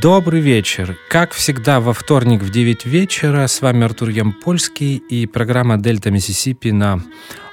Добрый 0.00 0.40
вечер. 0.40 0.96
Как 1.08 1.32
всегда, 1.32 1.80
во 1.80 1.92
вторник 1.92 2.42
в 2.42 2.50
9 2.50 2.86
вечера 2.86 3.48
с 3.48 3.60
вами 3.60 3.84
Артур 3.84 4.10
Ямпольский 4.10 4.94
и 4.96 5.26
программа 5.26 5.76
«Дельта 5.76 6.12
Миссисипи» 6.12 6.68
на 6.68 7.02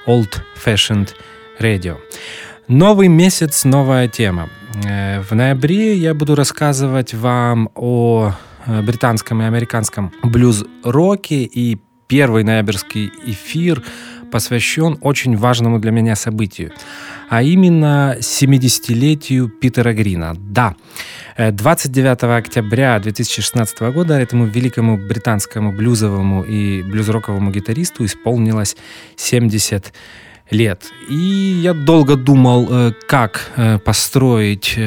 Old 0.06 0.42
Fashioned 0.64 1.08
Radio. 1.58 1.96
Новый 2.68 3.08
месяц, 3.08 3.64
новая 3.64 4.06
тема. 4.06 4.48
Э, 4.84 5.22
в 5.22 5.34
ноябре 5.34 5.96
я 5.96 6.14
буду 6.14 6.36
рассказывать 6.36 7.14
вам 7.14 7.68
о 7.74 8.32
э, 8.66 8.82
британском 8.82 9.42
и 9.42 9.44
американском 9.44 10.12
блюз-роке 10.22 11.42
и 11.42 11.80
первый 12.06 12.44
ноябрьский 12.44 13.10
эфир 13.26 13.82
посвящен 14.30 14.98
очень 15.00 15.36
важному 15.36 15.80
для 15.80 15.90
меня 15.90 16.14
событию, 16.14 16.72
а 17.28 17.42
именно 17.42 18.16
70-летию 18.20 19.48
Питера 19.48 19.92
Грина. 19.92 20.34
Да, 20.36 20.76
29 21.38 22.22
э, 22.22 22.36
октября 22.36 22.98
2016 22.98 23.80
года 23.92 24.18
этому 24.18 24.46
великому 24.46 24.96
британскому 24.96 25.72
блюзовому 25.72 26.42
и 26.42 26.82
блюзроковому 26.82 27.50
гитаристу 27.50 28.04
исполнилось 28.04 28.76
70 29.16 29.92
лет. 30.50 30.84
И 31.10 31.60
я 31.62 31.74
долго 31.74 32.16
думал, 32.16 32.68
э, 32.70 32.92
как 33.06 33.50
э, 33.56 33.78
построить 33.78 34.78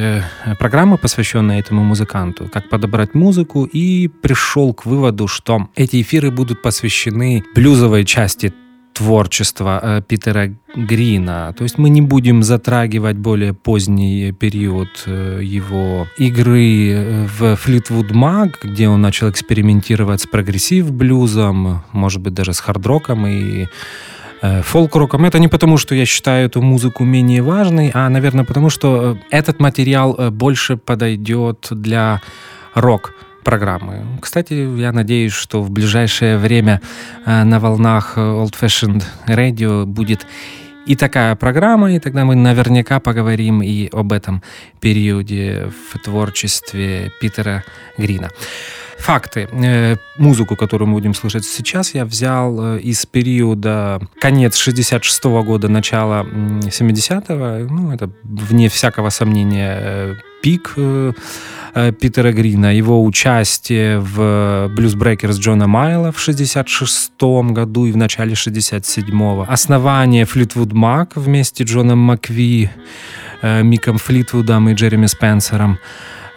программу, 0.59 0.97
посвященную 0.97 1.59
этому 1.59 1.83
музыканту, 1.83 2.49
как 2.51 2.69
подобрать 2.69 3.13
музыку, 3.13 3.65
и 3.65 4.07
пришел 4.07 4.73
к 4.73 4.85
выводу, 4.85 5.27
что 5.27 5.69
эти 5.75 6.01
эфиры 6.01 6.31
будут 6.31 6.61
посвящены 6.63 7.43
блюзовой 7.53 8.05
части 8.05 8.53
творчества 8.99 9.79
э, 9.81 10.01
Питера 10.01 10.53
Грина. 10.75 11.53
То 11.57 11.63
есть 11.63 11.77
мы 11.77 11.89
не 11.89 12.01
будем 12.01 12.43
затрагивать 12.43 13.15
более 13.15 13.53
поздний 13.53 14.33
период 14.33 14.89
э, 15.05 15.39
его 15.41 16.07
игры 16.17 16.91
э, 16.91 17.25
в 17.39 17.55
Fleetwood 17.55 18.11
Mac, 18.11 18.59
где 18.61 18.89
он 18.89 19.01
начал 19.01 19.29
экспериментировать 19.29 20.19
с 20.19 20.27
прогрессив-блюзом, 20.27 21.81
может 21.93 22.21
быть, 22.21 22.33
даже 22.33 22.51
с 22.51 22.59
хард-роком 22.59 23.25
и 23.27 23.67
фолк-роком. 24.41 25.25
Это 25.25 25.39
не 25.39 25.47
потому, 25.47 25.77
что 25.77 25.95
я 25.95 26.05
считаю 26.05 26.45
эту 26.45 26.61
музыку 26.61 27.05
менее 27.05 27.41
важной, 27.41 27.91
а, 27.93 28.09
наверное, 28.09 28.45
потому 28.45 28.69
что 28.69 29.17
этот 29.31 29.61
материал 29.61 30.31
больше 30.31 30.75
подойдет 30.77 31.67
для 31.71 32.21
рок 32.73 33.13
программы. 33.43 34.05
Кстати, 34.21 34.53
я 34.53 34.91
надеюсь, 34.91 35.33
что 35.33 35.61
в 35.61 35.69
ближайшее 35.69 36.37
время 36.37 36.81
э, 37.25 37.43
на 37.43 37.59
волнах 37.59 38.17
Old 38.17 38.55
Fashioned 38.59 39.03
Radio 39.27 39.85
будет 39.85 40.25
и 40.85 40.95
такая 40.95 41.35
программа, 41.35 41.93
и 41.93 41.99
тогда 41.99 42.25
мы 42.25 42.35
наверняка 42.35 42.99
поговорим 42.99 43.61
и 43.61 43.89
об 43.91 44.11
этом 44.11 44.41
периоде 44.79 45.71
в 45.91 45.99
творчестве 45.99 47.11
Питера 47.21 47.63
Грина. 47.97 48.29
Факты. 48.99 49.47
Э, 49.51 49.95
музыку, 50.17 50.55
которую 50.55 50.89
мы 50.89 50.95
будем 50.95 51.13
слышать 51.13 51.45
сейчас, 51.45 51.95
я 51.95 52.05
взял 52.05 52.75
э, 52.75 52.79
из 52.79 53.05
периода 53.05 54.01
конец 54.19 54.57
66 54.57 55.25
-го 55.25 55.43
года, 55.43 55.69
начало 55.69 56.23
70-го. 56.23 57.73
Ну, 57.73 57.91
это, 57.91 58.09
вне 58.23 58.67
всякого 58.67 59.09
сомнения, 59.09 60.17
пик 60.41 60.75
Э, 61.73 61.91
Питера 61.91 62.31
Грина, 62.31 62.75
его 62.75 63.03
участие 63.03 63.99
в 63.99 64.19
Blues 64.67 64.95
Breakers 64.95 65.39
Джона 65.39 65.67
Майла 65.67 66.11
в 66.11 66.19
66 66.19 67.11
году 67.51 67.85
и 67.85 67.91
в 67.91 67.97
начале 67.97 68.33
67-го, 68.33 69.45
основание 69.47 70.25
Флитвуд 70.25 70.73
Мак 70.73 71.15
вместе 71.15 71.65
с 71.65 71.69
Джоном 71.69 71.99
Макви, 71.99 72.69
э, 73.41 73.63
Миком 73.63 73.97
Флитвудом 73.97 74.69
и 74.69 74.73
Джереми 74.73 75.05
Спенсером 75.05 75.79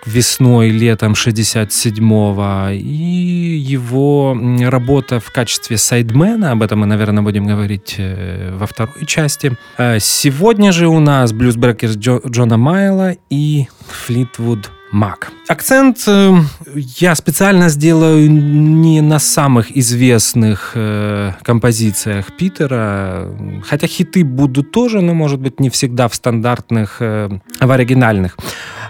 весной, 0.04 0.70
летом 0.70 1.12
67-го, 1.12 2.70
и 2.72 3.56
его 3.56 4.36
работа 4.60 5.20
в 5.20 5.32
качестве 5.32 5.78
сайдмена, 5.78 6.52
об 6.52 6.62
этом 6.62 6.80
мы, 6.80 6.86
наверное, 6.86 7.22
будем 7.22 7.46
говорить 7.46 7.96
э, 7.98 8.54
во 8.56 8.66
второй 8.66 9.06
части. 9.06 9.56
Сегодня 9.98 10.72
же 10.72 10.88
у 10.88 11.00
нас 11.00 11.32
Breakers 11.32 11.96
Джона 11.96 12.56
Майла 12.56 13.14
и 13.30 13.66
Флитвуд 13.88 14.70
Мак. 14.92 15.32
Акцент 15.48 16.04
э, 16.06 16.34
я 16.74 17.14
специально 17.14 17.70
сделаю 17.70 18.30
не 18.30 19.00
на 19.00 19.18
самых 19.18 19.74
известных 19.74 20.72
э, 20.74 21.32
композициях 21.42 22.36
Питера, 22.36 23.26
хотя 23.64 23.86
хиты 23.86 24.22
будут 24.22 24.70
тоже, 24.70 25.00
но, 25.00 25.14
может 25.14 25.40
быть, 25.40 25.60
не 25.60 25.70
всегда 25.70 26.08
в 26.08 26.14
стандартных, 26.14 26.96
э, 27.00 27.30
в 27.58 27.70
оригинальных 27.70 28.36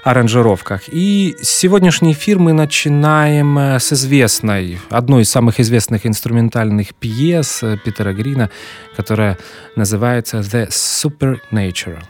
аранжировках. 0.02 0.82
И 0.88 1.36
сегодняшний 1.42 2.12
эфир 2.12 2.38
мы 2.38 2.52
начинаем 2.52 3.58
э, 3.58 3.78
с 3.78 3.92
известной, 3.92 4.78
одной 4.90 5.22
из 5.22 5.30
самых 5.30 5.60
известных 5.60 6.06
инструментальных 6.06 6.94
пьес 6.94 7.62
э, 7.62 7.76
Питера 7.84 8.12
Грина, 8.12 8.50
которая 8.96 9.38
называется 9.76 10.38
«The 10.38 10.68
Supernatural». 10.68 12.02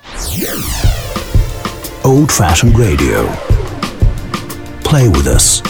Old 2.05 2.31
Fashioned 2.31 2.75
Radio 2.75 3.29
play 4.93 5.09
with 5.09 5.27
us. 5.27 5.63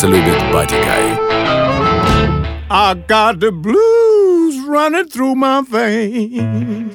Нас 0.00 0.08
любит 0.08 0.38
Батикай. 0.52 1.18
I 2.70 2.94
got 3.08 3.40
the 3.40 3.50
blues 3.50 4.64
running 4.64 5.08
through 5.08 5.34
my 5.34 5.64
veins. 5.68 6.92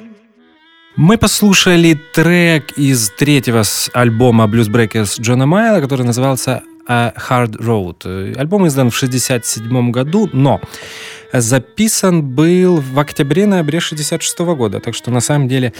Мы 0.96 1.18
послушали 1.18 2.00
трек 2.14 2.78
из 2.78 3.10
третьего 3.10 3.62
альбома 3.92 4.44
Blues 4.44 4.70
Breakers 4.70 5.20
Джона 5.20 5.44
Майла, 5.44 5.82
который 5.82 6.06
назывался 6.06 6.62
Hard 6.88 7.58
Road. 7.58 8.38
Альбом 8.38 8.66
издан 8.68 8.90
в 8.90 8.96
1967 8.96 9.90
году, 9.90 10.30
но 10.32 10.62
записан 11.40 12.22
был 12.22 12.80
в 12.80 12.98
октябре-ноябре 12.98 13.80
66 13.80 14.38
года. 14.40 14.80
Так 14.80 14.94
что 14.94 15.10
на 15.10 15.20
самом 15.20 15.48
деле 15.48 15.72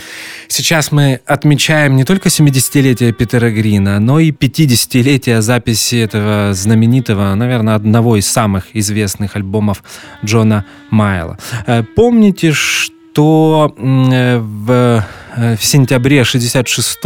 сейчас 0.48 0.92
мы 0.92 1.20
отмечаем 1.26 1.96
не 1.96 2.04
только 2.04 2.28
70-летие 2.28 3.12
Питера 3.12 3.50
Грина, 3.50 4.00
но 4.00 4.18
и 4.18 4.30
50-летие 4.30 5.40
записи 5.40 5.96
этого 5.96 6.52
знаменитого, 6.54 7.34
наверное, 7.34 7.74
одного 7.74 8.16
из 8.16 8.26
самых 8.26 8.66
известных 8.74 9.36
альбомов 9.36 9.82
Джона 10.24 10.64
Майла. 10.90 11.38
Э, 11.66 11.82
помните, 11.82 12.52
что 12.52 13.74
э, 13.76 14.38
в 14.38 15.04
э, 15.36 15.56
в 15.56 15.64
сентябре 15.64 16.24
66 16.24 17.04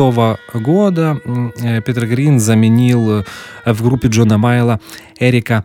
года 0.54 1.18
Питер 1.86 2.06
Грин 2.06 2.38
заменил 2.38 3.24
в 3.64 3.82
группе 3.82 4.08
Джона 4.08 4.36
Майла 4.36 4.80
Эрика 5.18 5.64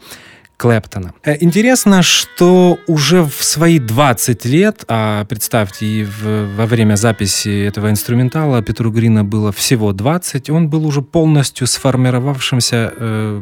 Клэптона. 0.58 1.14
Э, 1.24 1.36
интересно, 1.40 2.04
что 2.04 2.78
уже 2.88 3.24
в 3.24 3.44
свои 3.44 3.80
20 3.80 4.46
лет, 4.46 4.86
а 4.88 5.26
представьте, 5.26 5.86
и 5.86 6.04
в, 6.04 6.56
во 6.56 6.66
время 6.66 6.96
записи 6.96 7.66
этого 7.66 7.90
инструментала 7.90 8.62
Петру 8.62 8.92
Грина 8.92 9.24
было 9.24 9.52
всего 9.52 9.92
20, 9.94 10.50
он 10.50 10.70
был 10.70 10.86
уже 10.86 11.02
полностью 11.02 11.68
сформировавшимся 11.68 12.94
э, 12.96 13.42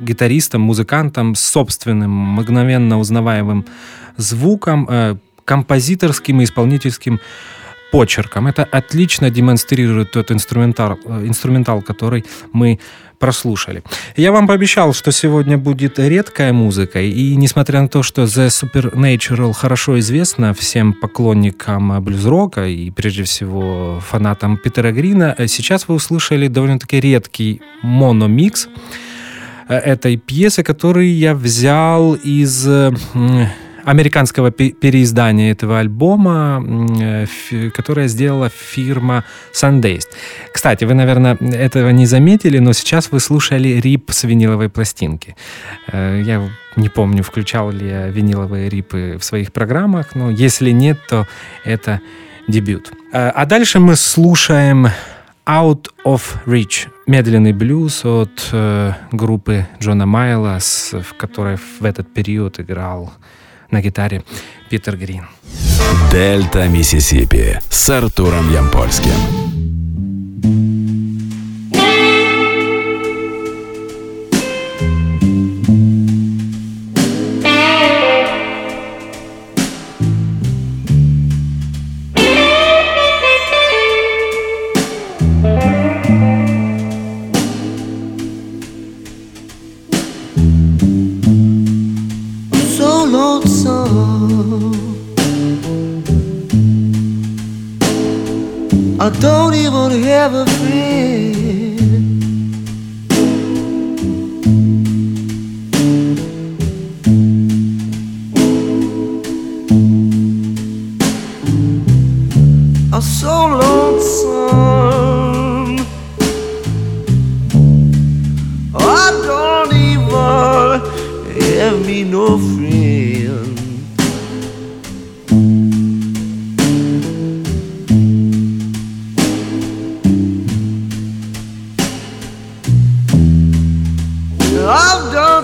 гитаристом, 0.00 0.62
музыкантом 0.62 1.34
с 1.34 1.40
собственным 1.40 2.10
мгновенно 2.10 2.98
узнаваемым 2.98 3.64
звуком, 4.16 4.86
э, 4.90 5.16
композиторским 5.44 6.40
и 6.40 6.44
исполнительским 6.44 7.20
почерком. 7.90 8.46
Это 8.46 8.64
отлично 8.64 9.30
демонстрирует 9.30 10.12
тот 10.12 10.30
инструментал, 10.30 10.98
э, 11.04 11.26
инструментал 11.26 11.82
который 11.82 12.24
мы 12.52 12.78
прослушали. 13.18 13.82
Я 14.16 14.32
вам 14.32 14.46
пообещал, 14.46 14.94
что 14.94 15.12
сегодня 15.12 15.58
будет 15.58 15.98
редкая 15.98 16.52
музыка, 16.52 17.00
и 17.00 17.34
несмотря 17.36 17.82
на 17.82 17.88
то, 17.88 18.02
что 18.02 18.24
The 18.24 18.48
Supernatural 18.48 19.52
хорошо 19.52 19.98
известна 19.98 20.54
всем 20.54 20.92
поклонникам 20.92 22.02
блюз-рока 22.02 22.66
и 22.66 22.90
прежде 22.90 23.24
всего 23.24 24.00
фанатам 24.08 24.56
Питера 24.56 24.92
Грина, 24.92 25.34
сейчас 25.48 25.88
вы 25.88 25.96
услышали 25.96 26.48
довольно-таки 26.48 27.00
редкий 27.00 27.60
мономикс 27.82 28.68
э, 29.68 29.74
этой 29.74 30.16
пьесы, 30.16 30.62
который 30.62 31.08
я 31.08 31.34
взял 31.34 32.14
из 32.14 32.68
американского 33.88 34.50
переиздания 34.50 35.52
этого 35.52 35.78
альбома, 35.78 36.62
э, 37.00 37.70
которое 37.70 38.08
сделала 38.08 38.50
фирма 38.50 39.24
Sundays. 39.52 40.04
Кстати, 40.52 40.84
вы, 40.84 40.94
наверное, 40.94 41.36
этого 41.36 41.90
не 41.90 42.06
заметили, 42.06 42.58
но 42.58 42.74
сейчас 42.74 43.10
вы 43.12 43.20
слушали 43.20 43.80
рип 43.80 44.10
с 44.10 44.24
виниловой 44.24 44.68
пластинки. 44.68 45.36
Э, 45.86 46.22
я 46.22 46.50
не 46.76 46.88
помню, 46.88 47.22
включал 47.22 47.70
ли 47.70 47.88
я 47.88 48.08
виниловые 48.08 48.68
рипы 48.68 49.16
в 49.18 49.24
своих 49.24 49.52
программах, 49.52 50.14
но 50.14 50.30
если 50.30 50.70
нет, 50.70 50.98
то 51.08 51.26
это 51.64 52.00
дебют. 52.46 52.92
Э, 53.12 53.30
а 53.30 53.46
дальше 53.46 53.80
мы 53.80 53.96
слушаем 53.96 54.88
Out 55.46 55.86
of 56.04 56.22
Reach, 56.46 56.88
медленный 57.06 57.54
блюз 57.54 58.04
от 58.04 58.50
э, 58.52 58.92
группы 59.12 59.66
Джона 59.80 60.04
Майла, 60.04 60.58
с, 60.60 60.92
в 61.00 61.14
которой 61.14 61.56
в 61.56 61.84
этот 61.84 62.12
период 62.12 62.60
играл 62.60 63.12
на 63.71 63.81
гитаре 63.81 64.23
Питер 64.69 64.97
Грин. 64.97 65.25
Дельта 66.11 66.67
Миссисипи 66.67 67.59
с 67.69 67.89
Артуром 67.89 68.51
Ямпольским. 68.53 69.11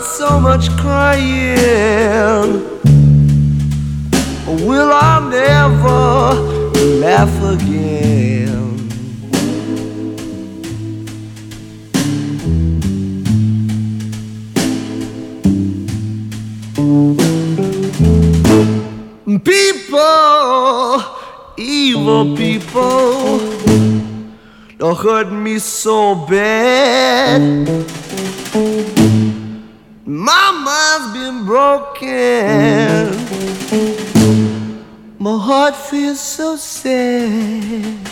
so 0.05 0.39
much 0.39 0.69
crying? 0.77 1.33
Will 4.67 4.91
I 4.93 5.29
never 5.31 6.35
laugh 7.01 7.35
again? 7.43 8.45
People, 19.43 21.05
evil 21.57 22.37
people, 22.37 23.39
don't 24.79 24.99
hurt 24.99 25.33
me 25.33 25.59
so 25.59 26.15
bad. 26.27 28.04
My 30.07 30.51
mind's 30.53 31.15
been 31.15 31.47
broken. 31.47 33.09
My 35.19 35.39
heart 35.39 35.75
feels 35.75 36.21
so 36.21 36.57
sad. 36.57 38.05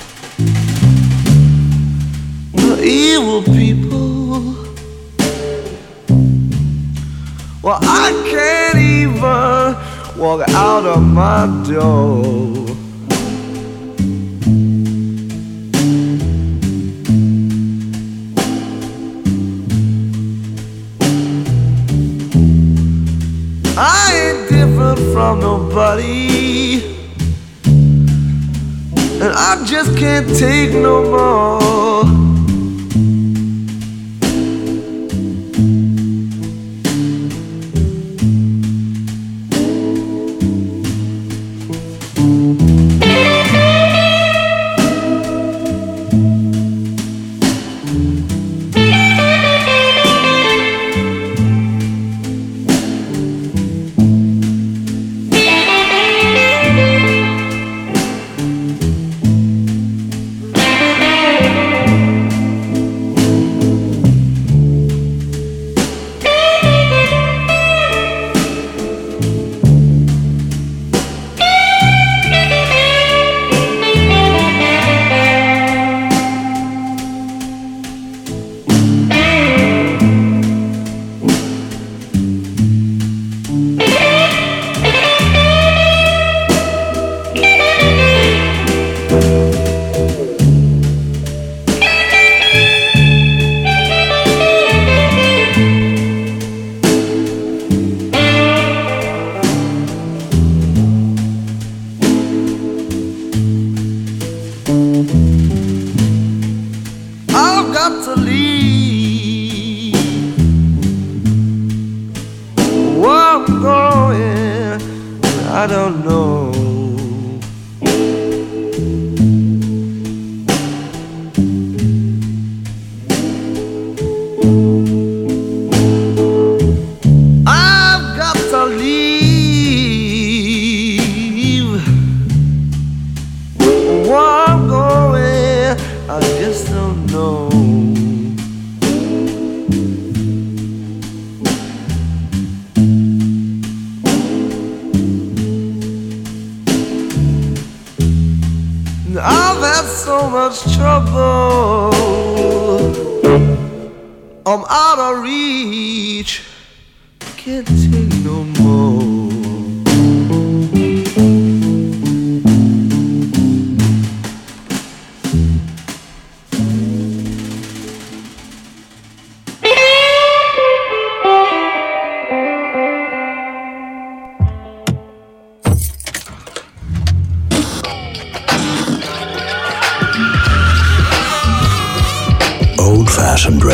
The 2.54 2.82
evil 2.82 3.42
people. 3.42 4.54
Well, 7.62 7.78
I 7.82 8.10
can't 8.26 8.78
even 8.78 9.76
walk 10.18 10.48
out 10.48 10.86
of 10.86 11.02
my 11.02 11.46
door. 11.68 12.81
from 24.96 25.40
nobody. 25.40 26.96
And 29.22 29.32
I 29.34 29.62
just 29.64 29.96
can't 29.96 30.28
take 30.38 30.72
no 30.72 31.02
more. 31.02 32.21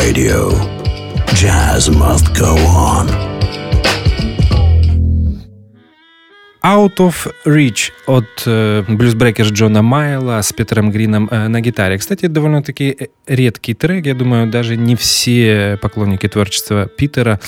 Radio. 0.09 0.49
Jazz 1.35 1.87
must 1.91 2.33
go 2.33 2.55
on. 2.65 3.28
Out 6.61 6.97
of 6.97 7.33
Reach 7.45 7.91
от 8.05 8.43
э, 8.45 8.83
блюзбрекерс 8.85 9.51
Джона 9.51 9.81
Майла 9.81 10.41
с 10.41 10.51
Питером 10.51 10.91
Грином 10.91 11.29
э, 11.31 11.47
на 11.47 11.61
гитаре. 11.61 11.97
Кстати, 11.97 12.25
довольно-таки 12.25 12.97
э, 12.99 13.05
редкий 13.27 13.73
трек. 13.73 14.05
Я 14.05 14.13
думаю, 14.13 14.47
даже 14.47 14.75
не 14.75 14.95
все 14.95 15.79
поклонники 15.81 16.27
творчества 16.27 16.85
Питера 16.85 17.39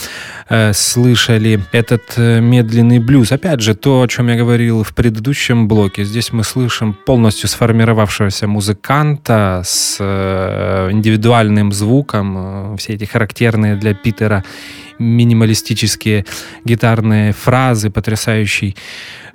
э, 0.48 0.72
слышали 0.74 1.60
этот 1.74 2.18
медленный 2.18 3.00
блюз. 3.00 3.34
Опять 3.34 3.60
же, 3.60 3.76
то, 3.76 4.02
о 4.02 4.08
чем 4.08 4.30
я 4.30 4.38
говорил 4.38 4.84
в 4.84 4.96
предыдущем 4.96 5.68
блоке. 5.68 6.06
Здесь 6.06 6.32
мы 6.32 6.46
слышим 6.46 6.94
полностью 6.94 7.50
сформировавшегося 7.50 8.48
музыканта 8.48 9.62
с 9.66 10.00
индивидуальным 10.90 11.74
звуком. 11.74 12.78
Все 12.78 12.94
эти 12.94 13.04
характерные 13.04 13.76
для 13.76 13.94
Питера 13.94 14.46
минималистические 15.02 16.26
гитарные 16.66 17.34
фразы, 17.34 17.90
потрясающий 17.90 18.76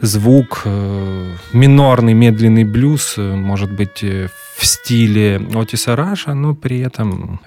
звук, 0.01 0.63
э, 0.65 1.35
минорный 1.53 2.15
медленный 2.15 2.65
блюз, 2.65 3.15
э, 3.17 3.35
может 3.35 3.71
быть, 3.73 4.03
э, 4.03 4.29
в 4.57 4.65
стиле 4.65 5.41
Отиса 5.55 5.97
Раша, 5.97 6.33
но 6.33 6.55
при 6.55 6.81
этом 6.81 7.41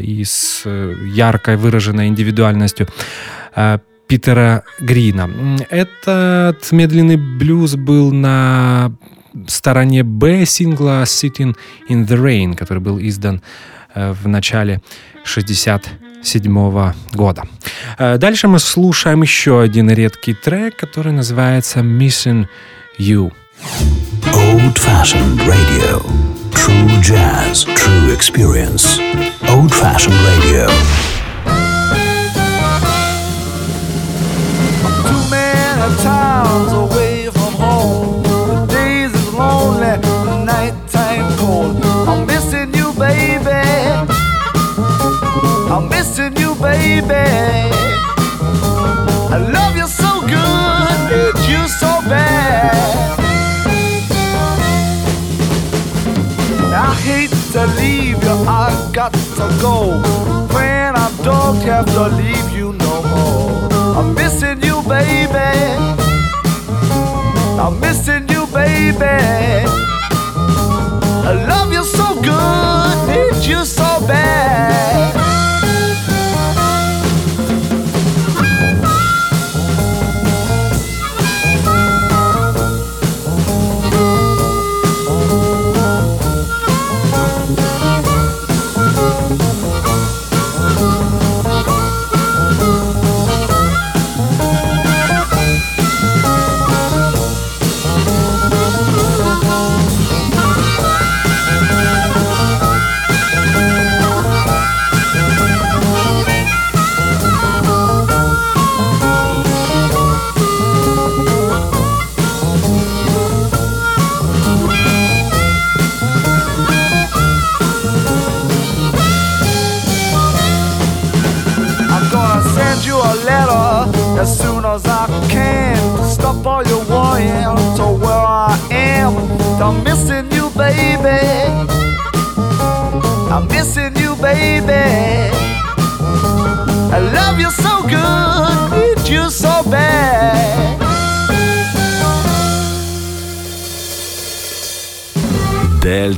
и 0.00 0.24
с 0.24 0.64
яркой 1.14 1.56
выраженной 1.58 2.08
индивидуальностью 2.08 2.88
Питера 4.06 4.62
Грина. 4.80 5.28
Этот 5.68 6.72
медленный 6.72 7.18
блюз 7.18 7.74
был 7.74 8.12
на 8.12 8.92
стороне 9.46 10.04
Б 10.04 10.46
сингла 10.46 11.02
Sitting 11.02 11.54
in 11.90 12.06
the 12.06 12.16
Rain, 12.16 12.56
который 12.56 12.80
был 12.80 12.98
издан 12.98 13.42
в 13.94 14.28
начале 14.28 14.80
67 15.24 16.92
года. 17.14 17.42
Э, 17.98 18.18
Дальше 18.18 18.48
мы 18.48 18.58
слушаем 18.58 19.22
еще 19.22 19.60
один 19.60 19.90
редкий 19.90 20.34
трек, 20.34 20.76
который 20.76 21.12
называется 21.12 21.80
Missing 21.80 22.46
You. 22.98 23.32
Old 24.32 24.76
fashioned 24.78 25.38
radio. 25.46 26.02
True 26.52 27.00
jazz, 27.00 27.64
true 27.76 28.12
experience. 28.16 29.00
Old 29.48 29.72
fashioned 29.72 30.18
radio. 30.26 30.68
Too 35.08 35.30
many 35.30 35.96
times 36.02 36.72
away 36.72 36.97
baby. 46.88 47.28
I 49.34 49.38
love 49.52 49.76
you 49.76 49.86
so 49.86 50.20
good, 50.34 50.96
need 51.10 51.38
you 51.52 51.68
so 51.68 51.90
bad. 52.08 53.18
I 56.72 56.94
hate 57.06 57.34
to 57.52 57.66
leave 57.80 58.22
you, 58.22 58.36
I 58.46 58.90
got 58.92 59.12
to 59.12 59.46
go. 59.60 60.00
When 60.54 60.96
I 60.96 61.08
don't 61.22 61.60
have 61.62 61.86
to 61.96 62.08
leave 62.20 62.50
you 62.56 62.72
no 62.72 63.02
more. 63.02 63.98
I'm 63.98 64.14
missing 64.14 64.62
you, 64.62 64.82
baby. 64.82 65.52
I'm 67.62 67.78
missing 67.80 68.28
you, 68.28 68.46
baby. 68.46 69.18
I 71.30 71.32
love 71.52 71.70
you 71.72 71.84
so 71.84 72.06
good, 72.22 72.96
need 73.08 73.44
you 73.44 73.64
so 73.64 73.87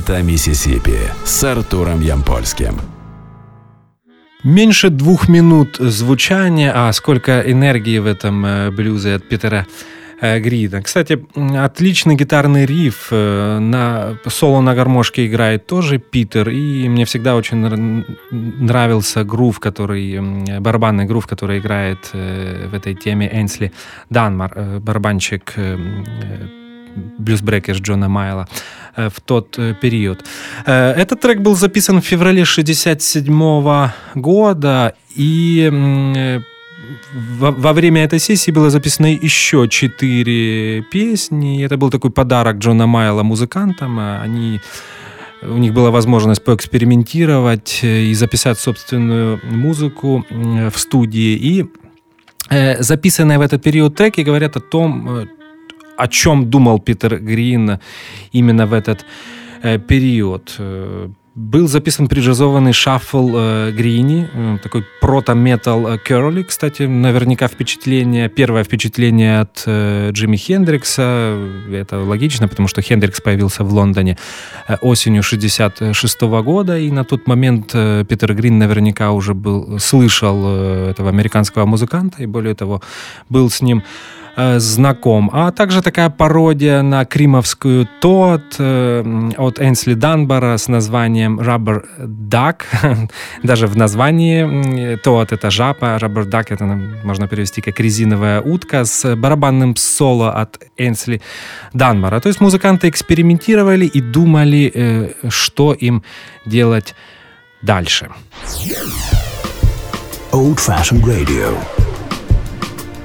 Дельта 0.01 0.23
Миссисипи 0.23 0.97
с 1.23 1.43
Артуром 1.43 2.01
Ямпольским. 2.01 2.73
Меньше 4.43 4.89
двух 4.89 5.29
минут 5.29 5.75
звучания, 5.77 6.71
а 6.75 6.91
сколько 6.91 7.39
энергии 7.41 7.99
в 7.99 8.07
этом 8.07 8.43
э, 8.43 8.71
блюзе 8.71 9.13
от 9.13 9.29
Питера 9.29 9.67
э, 10.19 10.39
Грида. 10.39 10.81
Кстати, 10.81 11.23
отличный 11.35 12.15
гитарный 12.15 12.65
риф. 12.65 13.09
э, 13.11 13.59
На 13.59 14.17
соло 14.27 14.61
на 14.61 14.73
гармошке 14.73 15.27
играет 15.27 15.67
тоже 15.67 15.99
Питер. 15.99 16.49
И 16.49 16.89
мне 16.89 17.05
всегда 17.05 17.35
очень 17.35 17.57
нр- 17.63 18.17
нравился 18.31 19.23
грув, 19.23 19.59
который, 19.59 20.19
барабанный 20.59 21.05
грув, 21.05 21.27
который 21.27 21.59
играет 21.59 22.09
в 22.11 22.73
этой 22.73 22.95
теме 22.95 23.29
Энсли 23.31 23.71
Данмар, 24.09 24.79
барабанщик 24.79 25.53
блюзбрекер 26.95 27.77
Джона 27.77 28.09
Майла 28.09 28.47
э, 28.95 29.09
в 29.09 29.19
тот 29.21 29.57
э, 29.59 29.73
период. 29.81 30.25
Э, 30.65 30.91
Этот 30.91 31.21
трек 31.21 31.39
был 31.39 31.55
записан 31.55 32.01
в 32.01 32.05
феврале 32.05 32.45
67 32.45 33.89
года, 34.15 34.93
и 35.15 36.41
во 37.39 37.73
время 37.73 38.03
этой 38.03 38.19
сессии 38.19 38.51
было 38.51 38.69
записано 38.69 39.07
еще 39.07 39.67
четыре 39.69 40.81
песни. 40.91 41.63
Это 41.63 41.77
был 41.77 41.89
такой 41.89 42.11
подарок 42.11 42.57
Джона 42.57 42.87
Майла 42.87 43.23
музыкантам. 43.23 43.99
Они 43.99 44.59
у 45.43 45.57
них 45.57 45.73
была 45.73 45.89
возможность 45.91 46.43
поэкспериментировать 46.43 47.79
и 47.83 48.13
записать 48.13 48.59
собственную 48.59 49.39
музыку 49.43 50.25
в 50.29 50.77
студии. 50.77 51.35
И 51.35 51.65
записанные 52.79 53.37
в 53.37 53.41
этот 53.41 53.63
период 53.63 53.95
треки 53.95 54.21
говорят 54.21 54.57
о 54.57 54.59
том, 54.59 55.27
о 56.01 56.07
чем 56.07 56.49
думал 56.49 56.79
Питер 56.79 57.19
Грин 57.19 57.79
именно 58.31 58.65
в 58.65 58.73
этот 58.73 59.05
период. 59.87 60.59
Был 61.33 61.69
записан 61.69 62.09
преджазованный 62.09 62.73
шаффл 62.73 63.29
э, 63.33 63.71
Грини, 63.71 64.27
э, 64.33 64.57
такой 64.61 64.83
прото-метал 64.99 65.87
э, 65.87 65.97
Керли, 65.97 66.43
кстати, 66.43 66.83
наверняка 66.83 67.47
впечатление, 67.47 68.27
первое 68.27 68.65
впечатление 68.65 69.39
от 69.39 69.63
э, 69.65 70.09
Джимми 70.11 70.35
Хендрикса, 70.35 71.37
это 71.71 71.99
логично, 71.99 72.49
потому 72.49 72.67
что 72.67 72.81
Хендрикс 72.81 73.21
появился 73.21 73.63
в 73.63 73.73
Лондоне 73.73 74.17
э, 74.67 74.75
осенью 74.81 75.23
66 75.23 76.21
-го 76.21 76.43
года, 76.43 76.77
и 76.77 76.91
на 76.91 77.05
тот 77.05 77.27
момент 77.27 77.71
э, 77.75 78.03
Питер 78.03 78.33
Грин 78.33 78.59
наверняка 78.59 79.11
уже 79.11 79.33
был, 79.33 79.79
слышал 79.79 80.37
э, 80.45 80.89
этого 80.91 81.07
американского 81.07 81.65
музыканта, 81.65 82.23
и 82.23 82.25
более 82.25 82.55
того, 82.55 82.81
был 83.29 83.49
с 83.49 83.61
ним. 83.61 83.77
э, 83.77 84.20
знаком. 84.35 85.29
А 85.33 85.51
также 85.51 85.81
такая 85.81 86.09
пародия 86.09 86.81
на 86.81 87.05
кримовскую 87.05 87.87
Тот 87.99 88.55
э, 88.59 89.29
от 89.37 89.59
Энсли 89.59 89.93
Данбара 89.93 90.57
с 90.57 90.67
названием 90.67 91.39
Rubber 91.39 91.83
Duck. 91.99 92.63
Даже 93.43 93.67
в 93.67 93.77
названии 93.77 94.95
Тот 94.97 95.31
это 95.31 95.51
жаба, 95.51 95.97
Rubber 95.97 96.29
Duck 96.29 96.45
это 96.49 96.65
можно 97.03 97.27
перевести 97.27 97.61
как 97.61 97.79
резиновая 97.79 98.41
утка 98.41 98.85
с 98.85 99.15
барабанным 99.15 99.75
соло 99.75 100.31
от 100.31 100.59
Энсли 100.77 101.21
Данбара. 101.73 102.19
То 102.19 102.27
есть 102.27 102.41
музыканты 102.41 102.89
экспериментировали 102.89 103.85
и 103.85 104.01
думали, 104.01 104.71
э, 104.73 105.29
что 105.29 105.73
им 105.73 106.03
делать 106.45 106.95
дальше. 107.61 108.09
Old 110.31 110.59
Fashioned 110.59 111.03
Radio. 111.03 111.57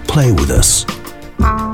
Play 0.07 0.33
with 0.33 0.51
us. 0.51 0.87
Bye. 1.39 1.66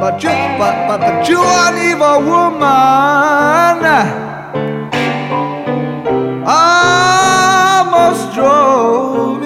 but 0.00 0.22
you, 0.22 0.30
but, 0.58 0.86
but, 0.86 1.00
but 1.00 1.28
you 1.28 1.40
are 1.40 1.72
an 1.72 1.78
evil 1.90 2.20
woman. 2.30 3.78
Almost 6.46 8.34
drove. 8.34 9.37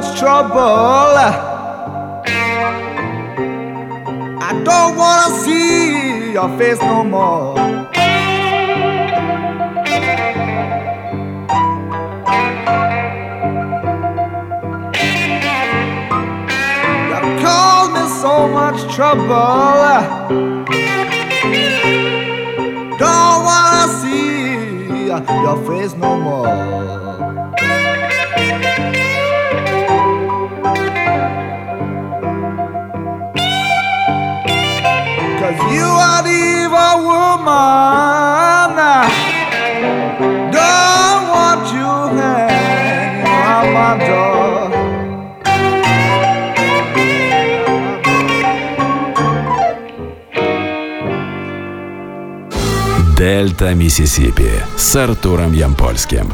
much 0.00 0.18
trouble. 0.18 1.16
I 4.48 4.50
don't 4.64 4.96
wanna 4.96 5.30
see 5.42 6.32
your 6.32 6.48
face 6.58 6.80
no 6.80 7.04
more. 7.04 7.56
You 17.10 17.18
caused 17.44 17.92
me 17.96 18.04
so 18.22 18.34
much 18.48 18.78
trouble. 18.94 20.00
Don't 23.02 23.38
wanna 23.48 23.86
see 24.00 25.06
your 25.46 25.56
face 25.66 25.94
no 26.04 26.16
more. 26.16 27.01
Миссисипи 53.82 54.48
с 54.76 54.94
Артуром 54.94 55.52
Ямпольским. 55.54 56.32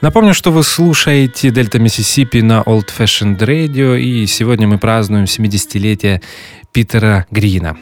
Напомню, 0.00 0.32
что 0.32 0.52
вы 0.52 0.62
слушаете 0.62 1.50
Дельта 1.50 1.80
Миссисипи 1.80 2.40
на 2.40 2.62
Old 2.62 2.86
Fashioned 2.96 3.38
Radio, 3.38 3.98
и 3.98 4.24
сегодня 4.26 4.68
мы 4.68 4.78
празднуем 4.78 5.24
70-летие 5.24 6.22
Питера 6.70 7.26
Грина. 7.32 7.76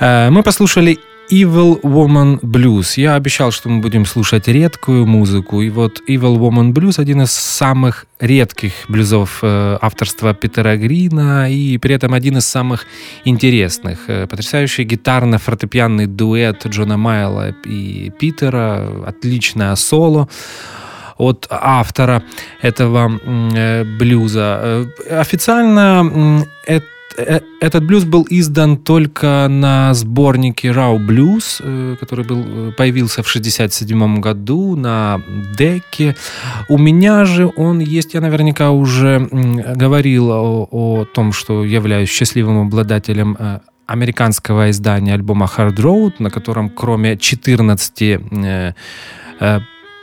Э, 0.00 0.28
мы 0.28 0.42
послушали 0.42 0.98
Evil 1.32 1.80
Woman 1.82 2.40
Blues. 2.42 3.00
Я 3.00 3.14
обещал, 3.14 3.52
что 3.52 3.70
мы 3.70 3.80
будем 3.80 4.04
слушать 4.04 4.48
редкую 4.48 5.06
музыку. 5.06 5.62
И 5.62 5.70
вот 5.70 6.02
Evil 6.06 6.36
Woman 6.36 6.72
Blues 6.74 7.00
один 7.00 7.22
из 7.22 7.32
самых 7.32 8.04
редких 8.20 8.72
блюзов 8.88 9.38
э, 9.40 9.78
авторства 9.80 10.34
Питера 10.34 10.76
Грина 10.76 11.50
и 11.50 11.78
при 11.78 11.94
этом 11.94 12.12
один 12.12 12.36
из 12.36 12.46
самых 12.46 12.86
интересных. 13.24 14.00
Э, 14.08 14.26
потрясающий 14.26 14.84
гитарно-фортепианный 14.84 16.06
дуэт 16.06 16.66
Джона 16.66 16.98
Майла 16.98 17.54
и 17.64 18.10
Питера, 18.18 19.06
отличное 19.06 19.74
соло 19.76 20.28
от 21.16 21.46
автора 21.48 22.22
этого 22.60 23.10
э, 23.56 23.84
блюза. 23.84 24.86
Официально 25.10 26.44
это 26.66 26.91
этот 27.16 27.84
блюз 27.84 28.04
был 28.04 28.26
издан 28.28 28.76
только 28.76 29.46
на 29.48 29.94
сборнике 29.94 30.68
Raw 30.68 30.98
Blues, 30.98 31.96
который 31.98 32.24
был, 32.24 32.72
появился 32.72 33.22
в 33.22 33.28
1967 33.28 34.20
году 34.20 34.76
на 34.76 35.20
деке. 35.56 36.16
У 36.68 36.78
меня 36.78 37.24
же 37.24 37.50
он 37.56 37.80
есть, 37.80 38.14
я 38.14 38.20
наверняка 38.20 38.70
уже 38.70 39.28
говорил 39.30 40.30
о, 40.30 40.68
о 40.70 41.04
том, 41.04 41.32
что 41.32 41.64
являюсь 41.64 42.08
счастливым 42.08 42.66
обладателем 42.66 43.36
американского 43.86 44.70
издания 44.70 45.14
альбома 45.14 45.48
Hard 45.56 45.76
Road, 45.76 46.14
на 46.18 46.30
котором 46.30 46.70
кроме 46.70 47.16
14 47.16 48.20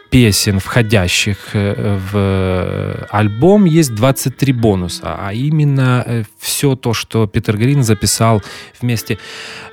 песен, 0.09 0.59
входящих 0.59 1.37
э, 1.53 1.99
в 2.11 3.07
альбом, 3.09 3.65
есть 3.65 3.93
23 3.95 4.53
бонуса, 4.53 5.15
а 5.19 5.33
именно 5.33 6.03
э, 6.05 6.23
все 6.39 6.75
то, 6.75 6.93
что 6.93 7.27
Питер 7.27 7.57
Грин 7.57 7.83
записал 7.83 8.41
вместе 8.81 9.17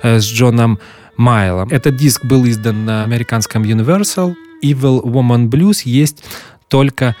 э, 0.03 0.19
с 0.19 0.25
Джоном 0.25 0.79
Майлом. 1.17 1.69
Этот 1.69 1.95
диск 1.95 2.25
был 2.25 2.45
издан 2.45 2.85
на 2.85 3.03
американском 3.03 3.63
Universal. 3.63 4.35
Evil 4.63 5.03
Woman 5.03 5.49
Blues 5.49 5.81
есть 5.85 6.23
только 6.67 7.15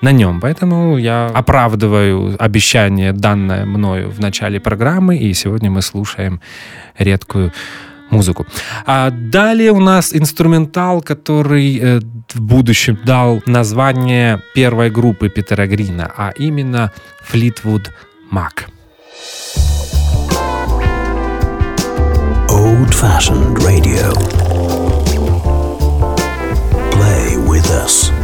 на 0.00 0.12
нем. 0.12 0.40
Поэтому 0.40 0.98
я 0.98 1.26
оправдываю 1.26 2.36
обещание, 2.38 3.12
данное 3.12 3.64
мною 3.64 4.10
в 4.10 4.20
начале 4.20 4.60
программы, 4.60 5.16
и 5.16 5.32
сегодня 5.34 5.70
мы 5.70 5.82
слушаем 5.82 6.40
редкую 6.98 7.52
музыку. 8.10 8.46
А 8.86 9.10
далее 9.10 9.72
у 9.72 9.80
нас 9.80 10.14
инструментал, 10.14 11.00
который 11.00 11.78
э, 11.78 12.00
в 12.32 12.40
будущем 12.40 12.98
дал 13.04 13.42
название 13.46 14.42
первой 14.54 14.90
группы 14.90 15.28
Питера 15.28 15.66
Грина, 15.66 16.12
а 16.16 16.32
именно 16.36 16.92
Fleetwood 17.30 17.88
Mac. 18.32 18.66
Old 22.50 22.92
Fashioned 22.92 23.58
Radio. 23.58 24.12
Play 26.90 27.36
with 27.46 27.70
us. 27.70 28.17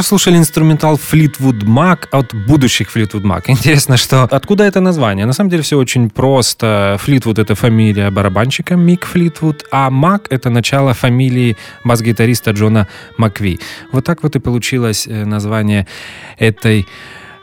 Прослушали 0.00 0.38
инструментал 0.38 0.96
Fleetwood 0.96 1.64
Mac 1.66 2.08
от 2.10 2.34
будущих 2.34 2.88
Fleetwood 2.96 3.22
Mac. 3.22 3.42
Интересно, 3.48 3.98
что 3.98 4.22
откуда 4.22 4.64
это 4.64 4.80
название? 4.80 5.26
На 5.26 5.34
самом 5.34 5.50
деле 5.50 5.62
все 5.62 5.76
очень 5.76 6.08
просто. 6.08 6.98
Fleetwood— 7.06 7.38
это 7.42 7.54
фамилия 7.54 8.10
барабанщика 8.10 8.76
Мик 8.76 9.04
Флитвуд, 9.04 9.66
а 9.70 9.90
Mac— 9.90 10.26
это 10.30 10.48
начало 10.48 10.94
фамилии 10.94 11.58
бас-гитариста 11.84 12.52
Джона 12.52 12.88
Макви. 13.18 13.60
Вот 13.92 14.06
так 14.06 14.22
вот 14.22 14.36
и 14.36 14.38
получилось 14.38 15.06
э, 15.06 15.26
название 15.26 15.86
этой 16.38 16.86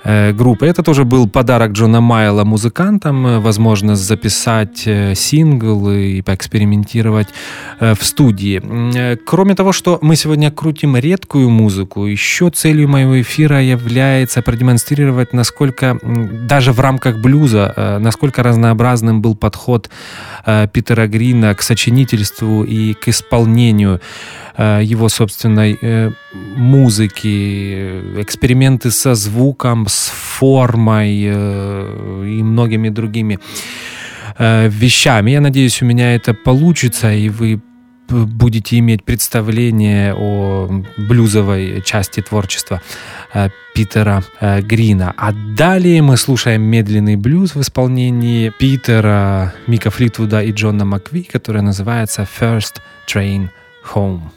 группы. 0.07 0.65
Это 0.65 0.83
тоже 0.83 1.03
был 1.03 1.27
подарок 1.27 1.71
Джона 1.71 2.01
Майла 2.01 2.43
музыкантам, 2.43 3.27
э, 3.27 3.39
возможность 3.39 4.01
записать 4.01 4.83
э, 4.87 5.15
сингл 5.15 5.91
и 5.91 6.21
поэкспериментировать 6.21 7.27
в 7.79 7.97
студии. 8.01 8.61
Кроме 9.25 9.55
того, 9.55 9.71
что 9.71 9.99
мы 10.01 10.15
сегодня 10.15 10.51
крутим 10.51 10.97
редкую 10.97 11.49
музыку, 11.49 12.05
еще 12.05 12.49
целью 12.49 12.87
моего 12.87 13.21
эфира 13.21 13.61
является 13.61 14.41
продемонстрировать, 14.41 15.33
насколько 15.33 15.99
даже 16.47 16.71
в 16.71 16.79
рамках 16.79 17.17
блюза, 17.17 17.99
насколько 17.99 18.43
разнообразным 18.43 19.21
был 19.21 19.35
подход 19.35 19.89
Питера 20.73 21.07
Грина 21.07 21.53
к 21.53 21.61
сочинительству 21.61 22.63
и 22.63 22.93
к 22.93 23.09
исполнению 23.09 24.01
его 24.57 25.09
собственной 25.09 26.13
музыки, 26.33 28.21
эксперименты 28.21 28.91
со 28.91 29.15
звуком, 29.15 29.87
с 29.87 30.11
формой 30.37 31.23
э, 31.25 32.25
и 32.25 32.43
многими 32.43 32.89
другими 32.89 33.39
э, 34.37 34.67
вещами. 34.69 35.31
Я 35.31 35.41
надеюсь, 35.41 35.81
у 35.81 35.85
меня 35.85 36.15
это 36.15 36.33
получится, 36.33 37.11
и 37.11 37.29
вы 37.29 37.61
будете 38.09 38.79
иметь 38.79 39.03
представление 39.03 40.13
о 40.15 40.69
блюзовой 40.97 41.81
части 41.83 42.21
творчества 42.21 42.81
э, 43.33 43.49
Питера 43.75 44.23
Грина. 44.41 45.13
А 45.17 45.33
далее 45.33 46.01
мы 46.01 46.17
слушаем 46.17 46.61
медленный 46.61 47.15
блюз 47.15 47.55
в 47.55 47.61
исполнении 47.61 48.49
Питера, 48.49 49.53
Мика 49.67 49.89
Флитвуда 49.89 50.41
и 50.41 50.51
Джона 50.51 50.85
Макви, 50.85 51.23
который 51.23 51.61
называется 51.61 52.27
First 52.39 52.81
Train 53.07 53.49
Home. 53.93 54.36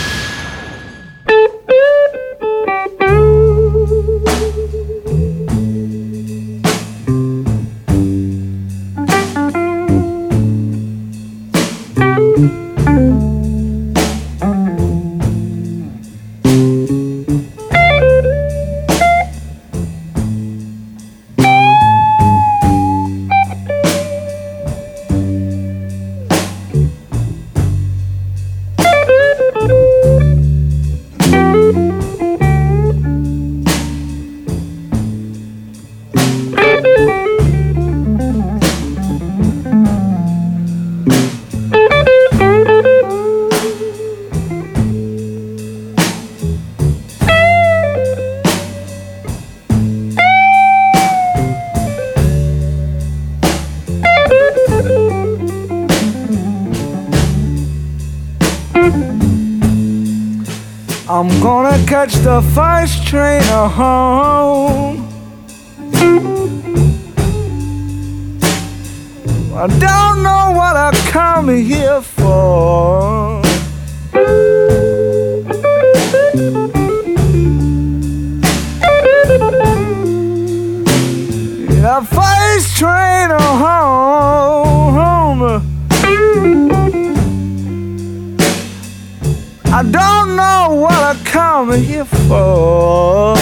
I 89.81 89.83
don't 89.83 90.35
know 90.35 90.75
what 90.75 90.93
I 90.93 91.15
come 91.25 91.73
here 91.73 92.05
for. 92.05 93.35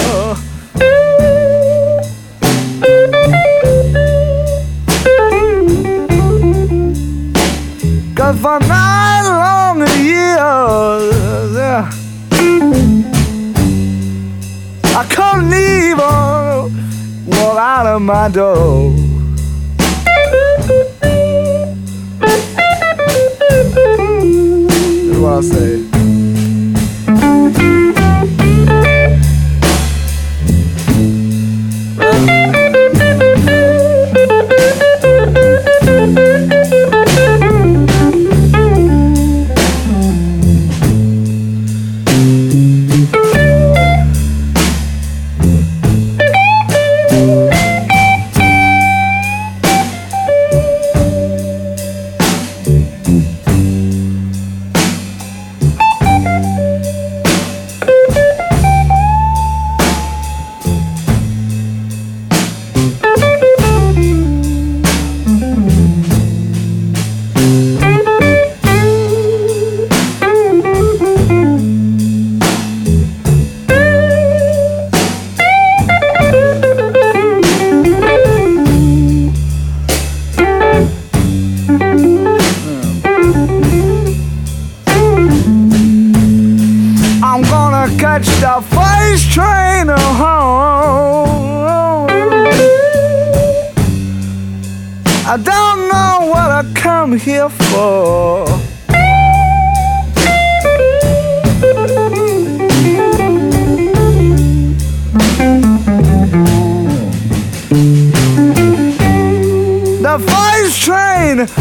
Cause 8.16 8.40
for 8.40 8.58
nine 8.60 9.24
long 9.26 9.80
years, 10.00 11.56
yeah, 11.56 11.90
I 14.96 15.04
couldn't 15.10 15.52
even 15.52 16.16
walk 17.36 17.58
out 17.58 17.86
of 17.86 18.00
my 18.00 18.28
door. 18.30 18.92
what 25.20 25.32
I 25.32 25.40
say. 25.42 25.89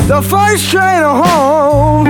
the 0.07 0.21
first 0.21 0.69
train 0.69 1.03
home. 1.03 2.07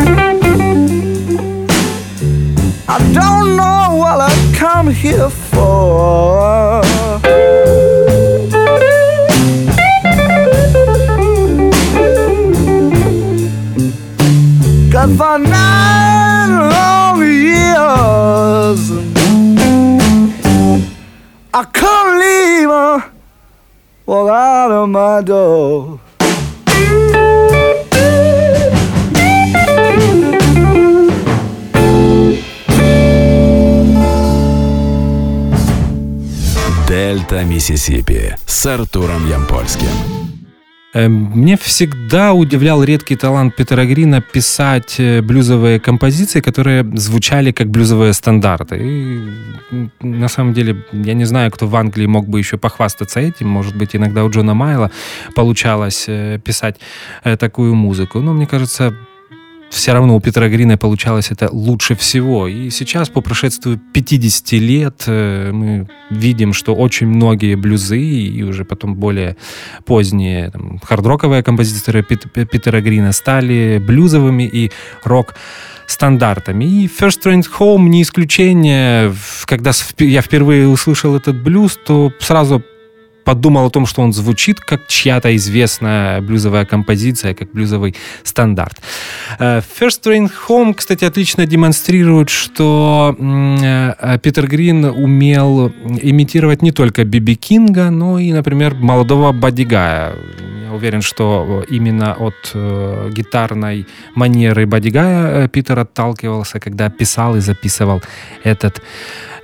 I 2.88 2.98
don't 3.14 3.56
know 3.56 3.96
what 3.96 4.20
I 4.22 4.32
come 4.56 4.90
here 4.92 5.30
for. 5.30 6.82
Cause 14.92 15.18
for 15.18 15.38
nine 15.38 16.52
long 16.72 17.22
years, 17.22 18.82
I 21.54 21.64
couldn't 21.66 22.20
leave 22.20 22.70
her 22.70 23.12
of 24.72 24.90
my 24.90 25.22
door. 25.22 25.99
Дельта 37.40 37.44
Миссисипи 37.44 38.36
с 38.46 38.66
Артуром 38.66 39.30
Ямпольским. 39.30 39.88
Эм, 40.94 41.32
мне 41.36 41.56
всегда 41.56 42.34
удивлял 42.34 42.84
редкий 42.84 43.16
талант 43.16 43.56
Питера 43.56 43.86
Грина 43.86 44.22
писать 44.22 45.00
э, 45.00 45.22
блюзовые 45.22 45.80
композиции, 45.80 46.42
которые 46.42 46.84
звучали 46.98 47.52
как 47.52 47.68
блюзовые 47.68 48.14
стандарты. 48.14 48.78
И 48.82 49.20
на 50.02 50.28
самом 50.28 50.54
деле 50.54 50.84
я 50.92 51.14
не 51.14 51.26
знаю, 51.26 51.52
кто 51.52 51.68
в 51.68 51.76
Англии 51.76 52.08
мог 52.08 52.28
бы 52.28 52.40
еще 52.40 52.58
похвастаться 52.58 53.20
этим. 53.20 53.48
Может 53.48 53.78
быть, 53.78 53.96
иногда 53.96 54.24
у 54.24 54.30
Джона 54.30 54.54
Майла 54.54 54.92
получалось 55.36 56.06
э, 56.08 56.40
писать 56.44 56.78
э, 57.24 57.38
такую 57.38 57.76
музыку. 57.76 58.20
Но 58.20 58.34
мне 58.34 58.48
кажется, 58.48 58.96
все 59.70 59.94
равно 59.94 60.16
у 60.16 60.20
Петра 60.20 60.48
Грина 60.50 60.78
получалось 60.78 61.32
это 61.32 61.50
лучше 61.52 61.96
всего. 61.96 62.48
И 62.48 62.70
сейчас, 62.70 63.10
по 63.10 63.22
прошествию 63.22 63.80
50 63.94 64.52
лет, 64.54 65.04
э, 65.08 65.52
мы 65.52 65.88
видим, 66.10 66.54
что 66.54 66.76
очень 66.76 67.08
многие 67.08 67.56
блюзы 67.56 68.00
и 68.00 68.44
уже 68.44 68.66
потом 68.66 68.96
более 68.96 69.38
поздние 69.86 70.52
там, 70.52 70.80
хард-роковые 70.84 71.44
композиторы 71.44 72.04
Питера 72.04 72.82
Грина 72.82 73.12
стали 73.12 73.82
блюзовыми 73.86 74.44
и 74.44 74.72
рок 75.04 75.36
стандартами. 75.88 76.66
И 76.66 76.88
First 76.88 77.24
Train 77.24 77.44
Home 77.60 77.90
не 77.90 78.02
исключение. 78.02 79.14
Когда 79.46 79.72
я 79.98 80.22
впервые 80.22 80.68
услышал 80.68 81.16
этот 81.16 81.42
блюз, 81.42 81.80
то 81.84 82.12
сразу 82.20 82.64
подумал 83.30 83.68
о 83.68 83.70
том, 83.70 83.86
что 83.86 84.02
он 84.02 84.12
звучит 84.12 84.60
как 84.60 84.88
чья-то 84.88 85.36
известная 85.36 86.20
блюзовая 86.22 86.66
композиция, 86.66 87.36
как 87.36 87.52
блюзовый 87.52 87.94
стандарт. 88.24 88.82
Э, 89.40 89.62
First 89.80 90.02
Train 90.04 90.32
Home, 90.48 90.74
кстати, 90.74 91.06
отлично 91.06 91.46
демонстрирует, 91.46 92.30
что 92.30 93.16
э, 93.20 94.18
Питер 94.24 94.48
Грин 94.48 94.86
умел 94.86 95.72
имитировать 96.02 96.64
не 96.64 96.72
только 96.72 97.04
Биби 97.04 97.36
Кинга, 97.36 97.92
но 97.92 98.18
и, 98.18 98.34
например, 98.34 98.74
молодого 98.74 99.32
Бадди 99.32 99.66
Гая. 99.66 100.16
Я 100.66 100.74
уверен, 100.74 101.02
что 101.02 101.64
именно 101.70 102.16
от 102.16 102.52
э, 102.56 103.12
гитарной 103.16 103.86
манеры 104.16 104.66
Бадди 104.66 104.90
Гая 104.90 105.48
Питер 105.48 105.78
отталкивался, 105.78 106.60
когда 106.60 106.90
писал 106.90 107.36
и 107.36 107.42
записывал 107.42 108.02
этот 108.44 108.82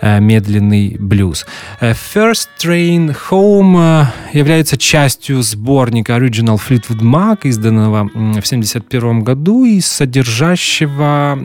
медленный 0.01 0.97
блюз. 0.99 1.45
Э, 1.79 1.93
First 1.93 2.47
Train 2.59 3.15
Home 3.29 4.05
э, 4.33 4.37
является 4.37 4.77
частью 4.77 5.41
сборника 5.41 6.13
Original 6.13 6.59
Fleetwood 6.59 7.01
Mac, 7.01 7.39
изданного 7.43 8.05
в 8.05 8.09
1971 8.09 9.23
году 9.23 9.65
и 9.65 9.79
содержащего 9.81 11.37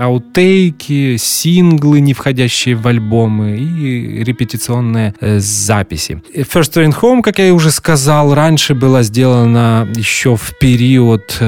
аутейки, 0.00 1.16
синглы, 1.16 2.00
не 2.00 2.14
входящие 2.14 2.74
в 2.74 2.86
альбомы 2.86 3.56
и 3.58 4.24
репетиционные 4.24 5.14
записи. 5.20 6.22
First 6.34 6.72
Train 6.72 6.94
Home, 7.00 7.22
как 7.22 7.38
я 7.38 7.52
уже 7.54 7.70
сказал, 7.70 8.34
раньше 8.34 8.74
было 8.74 9.02
сделано 9.02 9.88
еще 9.94 10.36
в 10.36 10.58
период 10.58 11.40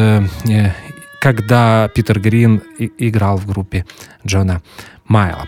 когда 1.24 1.88
Питер 1.94 2.20
Грин 2.20 2.60
играл 2.98 3.38
в 3.38 3.46
группе 3.46 3.86
Джона 4.26 4.60
Майла. 5.06 5.46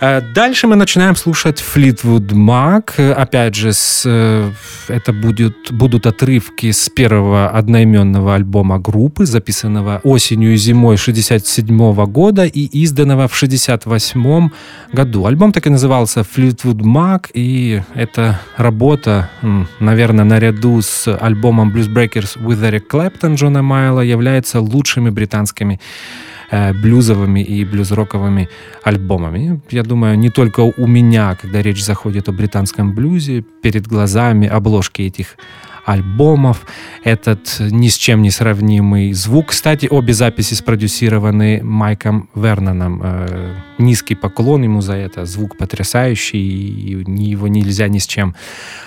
Э, 0.00 0.20
дальше 0.34 0.66
мы 0.66 0.76
начинаем 0.76 1.16
слушать 1.16 1.62
Fleetwood 1.62 2.28
Mac. 2.32 3.12
Опять 3.12 3.54
же, 3.54 3.70
э, 4.04 4.50
это 4.88 5.12
будет, 5.12 5.70
будут 5.70 6.06
отрывки 6.06 6.72
с 6.72 6.88
первого 6.88 7.48
одноименного 7.50 8.34
альбома 8.34 8.78
группы, 8.78 9.24
записанного 9.24 10.00
осенью 10.02 10.54
и 10.54 10.56
зимой 10.56 10.96
67 10.96 12.06
года 12.06 12.44
и 12.44 12.64
изданного 12.84 13.28
в 13.28 13.36
68 13.36 14.50
году. 14.92 15.26
Альбом 15.26 15.52
так 15.52 15.66
и 15.66 15.70
назывался 15.70 16.20
Fleetwood 16.20 16.80
Mac, 16.80 17.30
и 17.32 17.82
эта 17.94 18.40
работа, 18.56 19.30
наверное, 19.80 20.24
наряду 20.24 20.82
с 20.82 21.08
альбомом 21.16 21.72
Blues 21.72 21.88
Breakers 21.88 22.36
with 22.38 22.60
Eric 22.62 22.88
Clapton 22.90 23.36
Джона 23.36 23.62
Майла 23.62 24.00
является 24.00 24.60
лучшими 24.60 25.10
британскими 25.10 25.80
Э, 26.48 26.72
блюзовыми 26.72 27.40
и 27.40 27.64
блюз-роковыми 27.64 28.48
альбомами. 28.84 29.60
Я 29.70 29.82
думаю, 29.82 30.16
не 30.16 30.30
только 30.30 30.60
у 30.60 30.86
меня, 30.86 31.34
когда 31.34 31.60
речь 31.60 31.84
заходит 31.84 32.28
о 32.28 32.32
британском 32.32 32.94
блюзе, 32.94 33.44
перед 33.62 33.88
глазами 33.88 34.46
обложки 34.46 35.02
этих 35.02 35.36
альбомов, 35.86 36.66
этот 37.04 37.60
ни 37.60 37.88
с 37.88 37.96
чем 37.96 38.20
не 38.20 38.30
сравнимый 38.30 39.12
звук. 39.12 39.46
Кстати, 39.50 39.86
обе 39.88 40.12
записи 40.12 40.54
спродюсированы 40.54 41.60
Майком 41.62 42.28
Верноном. 42.34 43.00
Э, 43.04 43.54
низкий 43.78 44.16
поклон 44.16 44.64
ему 44.64 44.80
за 44.80 44.94
это. 44.94 45.24
Звук 45.24 45.56
потрясающий, 45.56 46.38
и 46.38 47.04
его 47.30 47.46
нельзя 47.46 47.86
ни 47.86 47.98
с 47.98 48.06
чем 48.06 48.34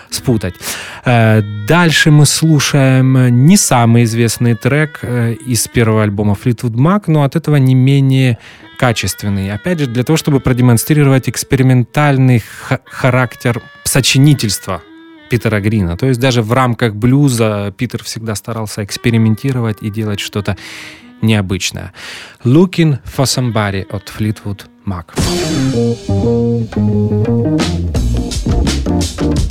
спутать. 0.10 0.56
Э, 1.06 1.42
дальше 1.68 2.12
мы 2.12 2.26
слушаем 2.26 3.46
не 3.46 3.56
самый 3.56 4.04
известный 4.04 4.56
трек 4.56 5.00
э, 5.02 5.36
из 5.48 5.70
первого 5.70 6.04
альбома 6.04 6.36
Fleetwood 6.36 6.74
Mac, 6.74 7.04
но 7.08 7.24
от 7.24 7.38
этого 7.38 7.56
не 7.56 7.76
менее 7.76 8.38
качественный. 8.78 9.54
Опять 9.54 9.80
же, 9.80 9.88
для 9.88 10.04
того, 10.04 10.18
чтобы 10.18 10.42
продемонстрировать 10.42 11.30
экспериментальный 11.30 12.44
характер 12.86 13.62
сочинительства 13.86 14.82
Питера 15.30 15.60
Грина. 15.60 15.96
То 15.96 16.08
есть 16.08 16.20
даже 16.20 16.42
в 16.42 16.52
рамках 16.52 16.96
блюза 16.96 17.74
Питер 17.78 18.04
всегда 18.04 18.36
старался 18.36 18.84
экспериментировать 18.84 19.78
и 19.82 19.90
делать 19.90 20.20
что-то 20.20 20.58
необычное. 21.22 21.94
Looking 22.44 23.00
for 23.04 23.26
Somebody 23.26 23.86
от 23.90 24.10
Fleetwood 24.10 24.62
Mac. 24.86 25.14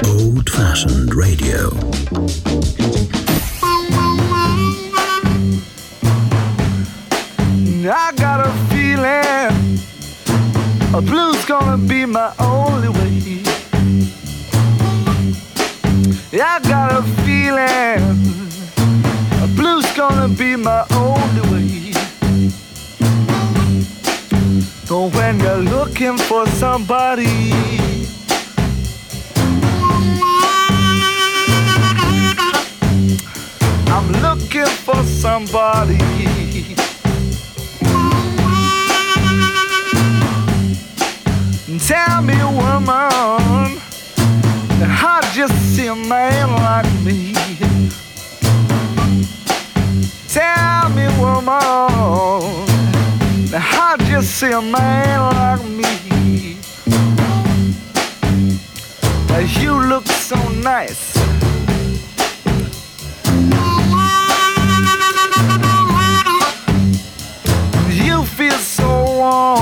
Old-fashioned 0.05 1.15
radio. 1.15 1.73
I 7.91 8.13
got 8.17 8.41
a 8.41 8.51
feeling 8.69 9.79
a 10.93 11.01
blues 11.01 11.45
gonna 11.47 11.79
be 11.79 12.05
my 12.05 12.33
only 12.39 12.89
way. 12.89 13.58
I 16.31 16.61
got 16.61 16.93
a 16.93 17.03
feeling 17.25 18.05
a 19.43 19.47
blues 19.57 19.87
gonna 19.97 20.29
be 20.29 20.57
my 20.57 20.85
only 20.91 21.41
way. 21.51 21.93
So 24.85 25.09
when 25.09 25.41
you're 25.41 25.57
looking 25.57 26.19
for 26.19 26.47
somebody, 26.49 27.51
I'm 33.89 34.13
looking 34.21 34.67
for 34.85 35.03
somebody. 35.05 35.97
Tell 41.87 42.21
me, 42.21 42.37
woman. 42.45 43.78
I 45.01 45.31
just 45.33 45.55
see 45.75 45.87
a 45.87 45.95
man 45.95 46.51
like 46.51 46.93
me. 47.05 47.35
Tell 50.29 50.89
me, 50.91 51.07
woman, 51.19 51.49
I 53.55 53.97
just 54.11 54.37
see 54.37 54.53
a 54.53 54.61
man 54.61 55.21
like 55.35 55.65
me. 55.65 55.99
You 59.61 59.73
look 59.89 60.07
so 60.07 60.37
nice. 60.63 61.17
You 67.91 68.25
feel 68.25 68.59
so 68.59 68.89
warm. 69.17 69.58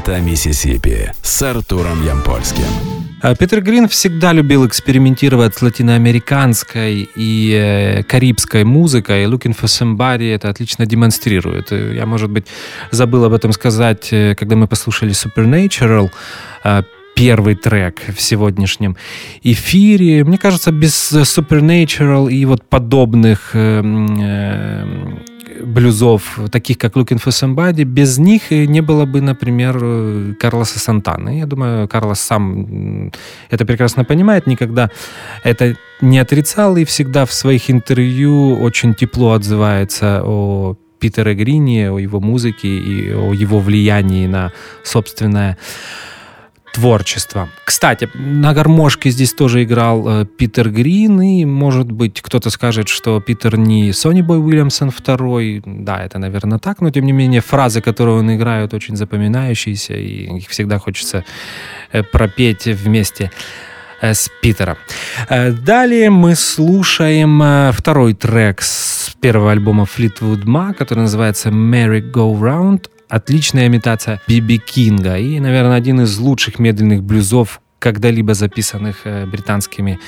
Дельта 0.00 0.20
Миссисипи 0.20 1.12
с 1.22 1.42
Артуром 1.42 2.06
Ямпольским. 2.06 2.64
А, 3.20 3.34
Питер 3.34 3.60
Грин 3.60 3.86
всегда 3.86 4.32
любил 4.32 4.66
экспериментировать 4.66 5.54
с 5.56 5.62
латиноамериканской 5.62 7.06
и 7.14 7.52
э, 7.52 8.02
карибской 8.04 8.64
музыкой. 8.64 9.24
Looking 9.24 9.54
for 9.54 9.64
Somebody 9.64 10.34
это 10.34 10.48
отлично 10.48 10.86
демонстрирует. 10.86 11.72
Я, 11.72 12.06
может 12.06 12.30
быть, 12.30 12.46
забыл 12.90 13.24
об 13.24 13.34
этом 13.34 13.52
сказать, 13.52 14.08
э, 14.12 14.34
когда 14.34 14.56
мы 14.56 14.66
послушали 14.66 15.12
Supernatural 15.12 16.10
первый 17.14 17.54
трек 17.54 18.00
в 18.16 18.20
сегодняшнем 18.20 18.96
эфире. 19.42 20.24
Мне 20.24 20.38
кажется, 20.38 20.72
без 20.72 21.12
Supernatural 21.12 22.32
и 22.32 22.46
вот 22.46 22.64
подобных 22.64 23.50
э, 23.52 23.82
э, 24.18 24.86
блюзов, 25.64 26.38
таких 26.50 26.78
как 26.78 26.94
Looking 26.94 27.22
for 27.22 27.30
Somebody, 27.30 27.84
без 27.84 28.18
них 28.18 28.50
не 28.50 28.80
было 28.80 29.04
бы, 29.04 29.20
например, 29.20 30.36
Карлоса 30.38 30.78
Сантаны. 30.78 31.38
Я 31.38 31.46
думаю, 31.46 31.88
Карлос 31.88 32.20
сам 32.20 33.12
это 33.50 33.64
прекрасно 33.64 34.04
понимает, 34.04 34.46
никогда 34.46 34.90
это 35.44 35.76
не 36.00 36.18
отрицал 36.18 36.76
и 36.76 36.84
всегда 36.84 37.24
в 37.24 37.32
своих 37.32 37.70
интервью 37.70 38.58
очень 38.60 38.94
тепло 38.94 39.32
отзывается 39.32 40.22
о 40.24 40.76
Питере 40.98 41.34
Грине, 41.34 41.90
о 41.90 41.98
его 41.98 42.20
музыке 42.20 42.68
и 42.68 43.12
о 43.12 43.32
его 43.32 43.58
влиянии 43.58 44.26
на 44.26 44.52
собственное 44.84 45.56
творчества. 46.72 47.48
Кстати, 47.64 48.08
на 48.14 48.52
гармошке 48.54 49.10
здесь 49.10 49.32
тоже 49.32 49.62
играл 49.64 50.08
э, 50.08 50.24
Питер 50.24 50.70
Грин, 50.70 51.20
и, 51.20 51.44
может 51.44 51.90
быть, 51.90 52.20
кто-то 52.20 52.50
скажет, 52.50 52.88
что 52.88 53.20
Питер 53.20 53.58
не 53.58 53.92
Сони 53.92 54.22
Бой 54.22 54.38
Уильямсон 54.38 54.90
второй. 54.90 55.62
Да, 55.64 56.02
это, 56.02 56.18
наверное, 56.18 56.58
так, 56.58 56.80
но, 56.80 56.90
тем 56.90 57.04
не 57.04 57.12
менее, 57.12 57.40
фразы, 57.40 57.80
которые 57.80 58.18
он 58.18 58.34
играет, 58.34 58.74
очень 58.74 58.96
запоминающиеся, 58.96 59.94
и 59.94 60.38
их 60.38 60.48
всегда 60.48 60.78
хочется 60.78 61.24
э, 61.92 62.02
пропеть 62.02 62.66
вместе 62.66 63.30
э, 64.00 64.14
с 64.14 64.30
Питером. 64.42 64.76
Э, 65.28 65.52
далее 65.52 66.10
мы 66.10 66.34
слушаем 66.34 67.42
э, 67.42 67.72
второй 67.72 68.14
трек 68.14 68.62
с 68.62 69.14
первого 69.20 69.52
альбома 69.52 69.84
Fleetwood 69.84 70.44
Mac, 70.44 70.74
который 70.74 71.00
называется 71.00 71.50
Merry 71.50 72.00
Go 72.00 72.38
Round 72.38 72.88
отличная 73.10 73.66
имитация 73.66 74.20
Биби 74.26 74.58
Кинга 74.58 75.18
и, 75.18 75.40
наверное, 75.40 75.76
один 75.76 76.00
из 76.00 76.18
лучших 76.18 76.58
медленных 76.58 77.02
блюзов, 77.02 77.60
когда-либо 77.78 78.34
записанных 78.34 79.00
э, 79.04 79.26
британскими 79.26 79.98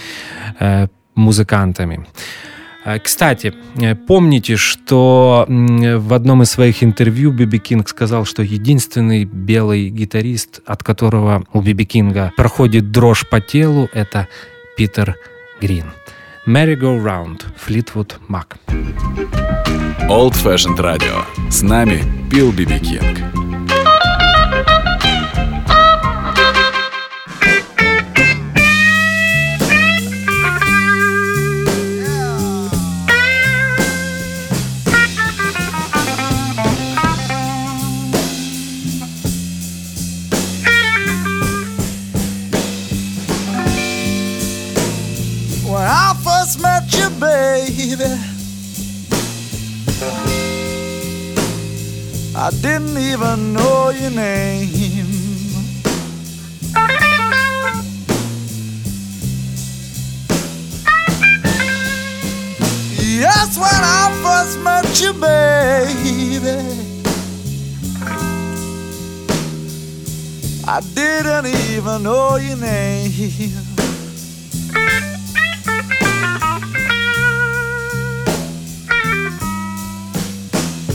э, 0.60 0.86
музыкантами. 1.14 2.06
Э, 2.84 2.98
кстати, 2.98 3.52
помните, 4.06 4.56
что 4.56 5.46
в 5.48 6.14
одном 6.14 6.42
из 6.42 6.50
своих 6.50 6.82
интервью 6.84 7.32
Биби 7.32 7.58
Кинг 7.58 7.88
сказал, 7.88 8.24
что 8.24 8.42
единственный 8.42 9.24
белый 9.24 9.90
гитарист, 9.90 10.60
от 10.66 10.84
которого 10.84 11.44
у 11.52 11.60
Биби 11.60 11.84
Кинга 11.84 12.32
проходит 12.36 12.92
дрожь 12.92 13.28
по 13.28 13.40
телу, 13.40 13.88
это 13.92 14.28
Питер 14.76 15.16
Грин. 15.60 15.92
Merry 16.45 16.75
Go 16.75 16.97
Round, 16.97 17.43
Fleetwood 17.55 18.15
Mac. 18.29 18.57
Old 20.09 20.33
Fashioned 20.33 20.79
Radio. 20.79 21.25
С 21.49 21.61
нами 21.61 22.03
Билл 22.29 22.51
Биби 22.51 22.79
Кинг. 22.79 23.40
I 52.44 52.50
didn't 52.50 52.98
even 52.98 53.52
know 53.52 53.90
your 53.90 54.10
name. 54.10 54.68
Yes, 62.98 63.56
when 63.56 63.70
I 63.70 64.10
first 64.24 64.58
met 64.58 65.00
you, 65.00 65.12
baby, 65.12 66.56
I 70.66 70.80
didn't 70.96 71.46
even 71.46 72.02
know 72.02 72.34
your 72.38 72.56
name. 72.56 73.52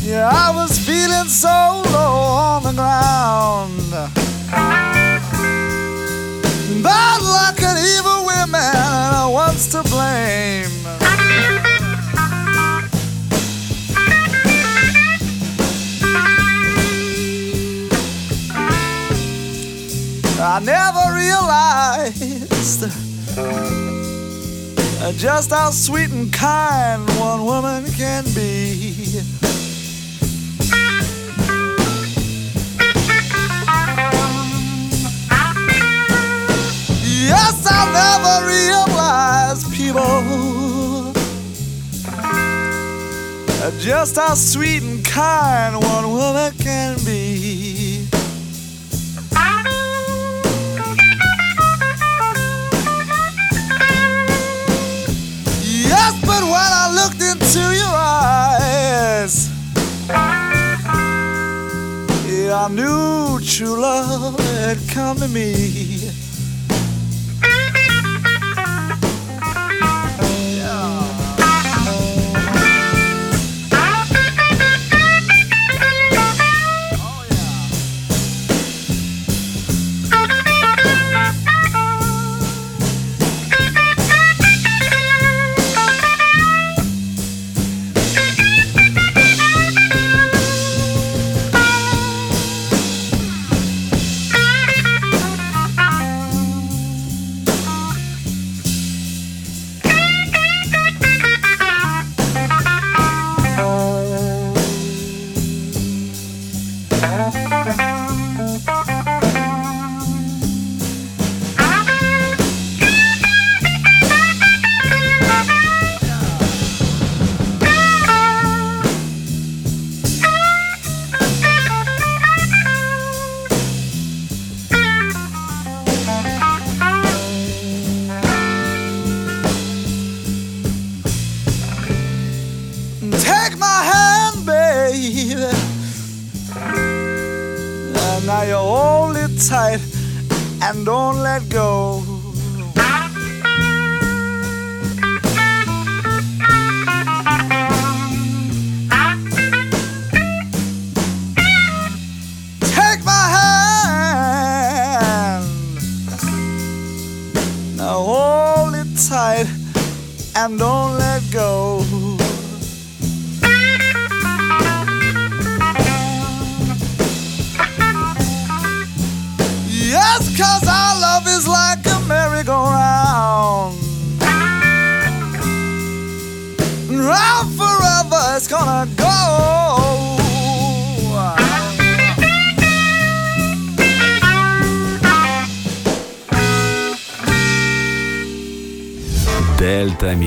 Yeah, 0.08 0.30
I 0.32 0.56
was 0.56 0.80
feeling 0.80 1.28
so 1.28 1.84
low 1.92 2.16
on 2.40 2.64
the 2.64 2.72
ground. 2.72 3.92
Bad 6.82 7.22
luck 7.22 7.62
and 7.62 7.78
evil 7.78 8.26
women, 8.26 8.56
I 8.56 9.28
was 9.30 9.68
to 9.74 9.84
blame. 9.84 10.72
I 20.40 20.60
never 20.64 21.12
realized 21.14 22.86
just 25.20 25.50
how 25.50 25.72
sweet 25.72 26.12
and 26.12 26.32
kind 26.32 27.06
one 27.20 27.44
woman 27.44 27.84
can 27.92 28.24
be. 28.34 29.37
I 37.80 37.84
never 38.02 38.36
realized 38.48 39.72
people 39.74 41.14
just 43.80 44.16
how 44.16 44.34
sweet 44.34 44.82
and 44.82 45.06
kind 45.06 45.76
one 45.76 46.10
woman 46.10 46.52
can 46.58 46.98
be. 47.06 48.08
Yes, 55.64 56.14
but 56.26 56.44
when 56.44 56.72
I 56.82 56.92
looked 57.00 57.22
into 57.22 57.60
your 57.76 57.96
eyes, 57.96 59.50
I 62.50 62.68
knew 62.70 63.40
true 63.42 63.80
love 63.80 64.40
had 64.40 64.78
come 64.90 65.18
to 65.18 65.28
me. 65.28 65.97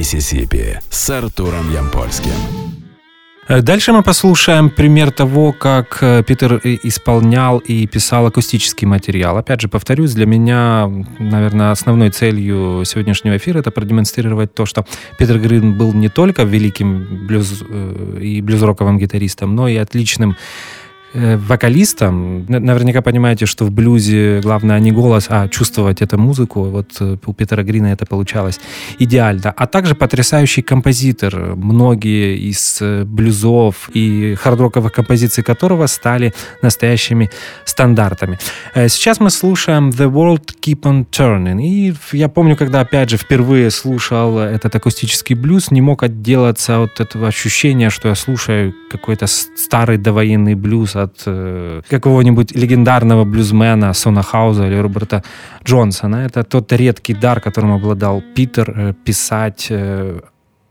Миссисипи 0.04 0.78
с 0.88 1.10
Артуром 1.10 1.70
Ямпольским. 1.74 2.32
Э, 3.48 3.60
Дальше 3.60 3.92
мы 3.92 4.02
послушаем 4.02 4.70
пример 4.70 5.10
того, 5.10 5.52
как 5.52 5.98
э, 6.00 6.22
Питер 6.26 6.54
и- 6.56 6.80
исполнял 6.84 7.58
и 7.58 7.86
писал 7.86 8.24
акустический 8.24 8.86
материал. 8.86 9.36
Опять 9.36 9.60
же, 9.60 9.68
повторюсь, 9.68 10.14
для 10.14 10.24
меня, 10.24 10.90
наверное, 11.18 11.72
основной 11.72 12.08
целью 12.08 12.82
сегодняшнего 12.86 13.36
эфира 13.36 13.58
это 13.58 13.70
продемонстрировать 13.70 14.54
то, 14.54 14.64
что 14.64 14.86
Питер 15.18 15.38
Грин 15.38 15.76
был 15.76 15.92
не 15.92 16.08
только 16.08 16.44
великим 16.44 17.26
блюз 17.26 17.62
э, 17.68 18.18
и 18.22 18.40
блюзроковым 18.40 18.96
гитаристом, 18.96 19.54
но 19.54 19.68
и 19.68 19.76
отличным 19.76 20.30
э, 20.30 20.34
вокалистом. 21.14 22.46
Н- 22.48 22.64
Наверняка 22.64 23.02
понимаете, 23.02 23.46
что 23.46 23.64
в 23.64 23.70
блюзе 23.70 24.40
главное 24.42 24.78
не 24.80 24.92
голос, 24.92 25.26
а 25.28 25.48
чувствовать 25.48 26.02
эту 26.02 26.18
музыку. 26.18 26.64
Вот 26.64 26.90
э, 27.00 27.16
у 27.26 27.32
Питера 27.32 27.62
Грина 27.62 27.88
это 27.88 28.06
получалось 28.06 28.60
идеально. 28.98 29.50
А 29.56 29.66
также 29.66 29.94
потрясающий 29.94 30.62
композитор, 30.62 31.56
многие 31.56 32.36
из 32.38 32.78
э, 32.80 33.04
блюзов 33.04 33.90
и 33.94 34.34
хардроковых 34.40 34.92
композиций 34.92 35.42
которого 35.44 35.86
стали 35.86 36.32
настоящими 36.62 37.30
стандартами. 37.64 38.38
Э, 38.74 38.88
Сейчас 38.88 39.20
мы 39.20 39.30
слушаем 39.30 39.90
The 39.90 40.10
World 40.12 40.54
Keep 40.60 40.80
on 40.82 41.06
Turning. 41.10 41.62
И 41.62 41.94
я 42.12 42.28
помню, 42.28 42.56
когда 42.56 42.80
опять 42.80 43.10
же 43.10 43.16
впервые 43.16 43.70
слушал 43.70 44.38
этот 44.38 44.74
акустический 44.76 45.34
блюз, 45.36 45.70
не 45.70 45.80
мог 45.80 46.02
отделаться 46.02 46.82
от 46.82 47.00
этого 47.00 47.28
ощущения, 47.28 47.90
что 47.90 48.08
я 48.08 48.14
слушаю 48.14 48.74
какой-то 48.90 49.26
старый 49.26 49.98
довоенный 49.98 50.54
блюз 50.54 50.96
от 51.02 51.22
э, 51.26 51.82
какого-нибудь 51.88 52.52
легендарного 52.52 53.24
блюзмена 53.24 53.92
Сона 53.94 54.22
Хауза 54.22 54.66
или 54.66 54.76
Роберта 54.76 55.22
Джонсона. 55.64 56.26
Это 56.26 56.44
тот 56.44 56.72
редкий 56.72 57.14
дар, 57.14 57.40
которым 57.40 57.72
обладал 57.72 58.22
Питер, 58.34 58.74
э, 58.76 58.94
писать 59.04 59.66
э, 59.70 60.20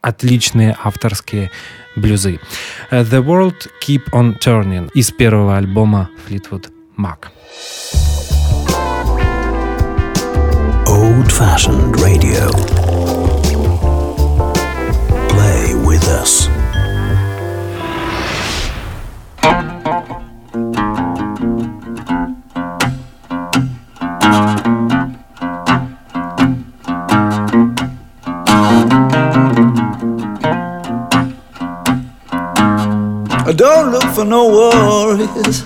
отличные 0.02 0.76
авторские 0.84 1.52
блюзы. 1.96 2.40
Э, 2.92 3.04
The 3.04 3.24
World 3.24 3.68
Keep 3.86 4.12
on 4.14 4.36
Turning 4.40 4.90
из 4.94 5.12
первого 5.12 5.58
альбома 5.58 6.10
Fleetwood 6.28 6.70
Mac. 6.98 7.30
Old 10.88 11.32
fashioned 11.32 11.96
radio. 12.02 12.50
Play 15.30 15.76
with 15.86 16.08
us. 16.10 16.49
I 33.50 33.52
don't 33.52 33.92
look 33.92 34.04
for 34.14 34.26
no 34.26 34.48
worries. 34.48 35.66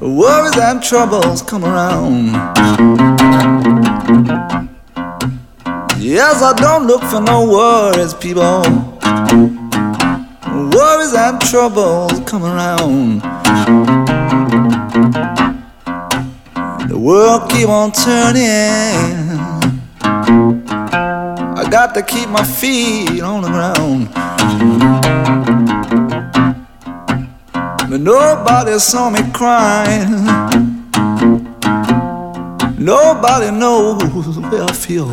Worries 0.00 0.58
and 0.58 0.82
troubles 0.82 1.40
come 1.40 1.64
around. 1.64 2.32
Yes, 6.00 6.42
I 6.42 6.52
don't 6.56 6.88
look 6.88 7.04
for 7.04 7.20
no 7.20 7.46
worries, 7.48 8.12
people. 8.14 8.62
Worries 10.74 11.14
and 11.14 11.40
troubles 11.42 12.18
come 12.28 12.42
around. 12.42 13.20
The 16.88 16.98
world 16.98 17.48
keep 17.52 17.68
on 17.68 17.92
turning. 17.92 19.38
I 21.54 21.68
got 21.70 21.94
to 21.94 22.02
keep 22.02 22.28
my 22.28 22.42
feet 22.42 23.22
on 23.22 23.42
the 23.42 23.48
ground. 23.48 24.08
But 27.92 28.00
nobody 28.00 28.78
saw 28.78 29.10
me 29.10 29.20
crying. 29.34 30.24
Nobody 32.78 33.50
knows 33.50 33.98
the 34.34 34.40
way 34.40 34.62
I 34.62 34.72
feel. 34.72 35.08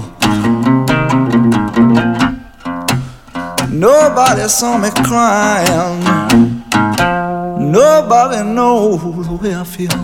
Nobody 3.70 4.48
saw 4.48 4.78
me 4.78 4.92
crying. 5.04 6.00
Nobody 7.70 8.50
knows 8.50 9.28
the 9.28 9.36
way 9.42 9.54
I 9.54 9.66
feel. 9.66 10.00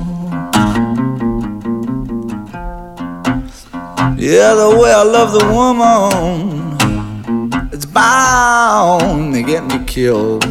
Yeah, 4.20 4.54
the 4.54 4.78
way 4.78 4.92
I 4.92 5.04
love 5.04 5.32
the 5.32 5.46
woman, 5.50 6.78
it's 7.72 7.86
bound 7.86 9.34
to 9.34 9.44
get 9.44 9.64
me 9.64 9.80
killed. 9.86 10.44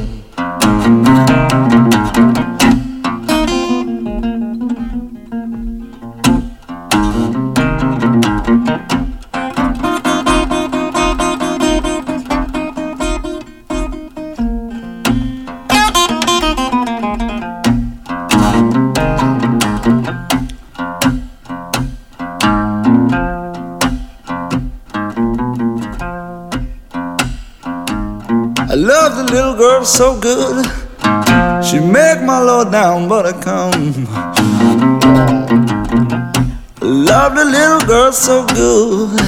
Little 29.55 29.71
girl 29.71 29.85
so 29.85 30.19
good. 30.19 30.67
She 31.65 31.79
make 31.79 32.23
my 32.23 32.39
low 32.41 32.69
down 32.69 33.09
buttercome. 33.09 34.07
Love 36.81 37.35
the 37.37 37.45
little 37.45 37.81
girl 37.87 38.13
so 38.13 38.47
good. 38.47 39.19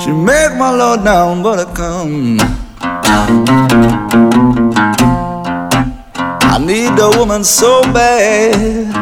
She 0.00 0.12
make 0.12 0.56
my 0.56 0.70
low 0.70 1.02
down 1.02 1.42
buttercome. 1.42 2.38
I 2.80 3.26
come. 3.26 3.98
I 6.42 6.58
need 6.58 6.98
a 6.98 7.10
woman 7.18 7.44
so 7.44 7.82
bad. 7.92 8.94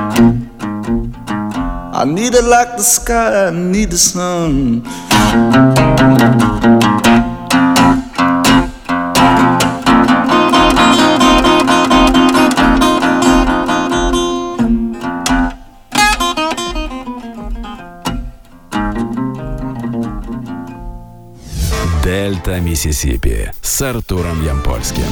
I 1.94 2.04
need 2.04 2.34
it 2.34 2.44
like 2.44 2.76
the 2.76 2.82
sky, 2.82 3.46
I 3.46 3.50
need 3.50 3.90
the 3.90 3.98
sun. 3.98 4.82
Дельта 22.56 22.60
Миссисипи 22.60 23.50
с 23.62 23.82
Артуром 23.82 24.44
Ямпольским. 24.44 25.02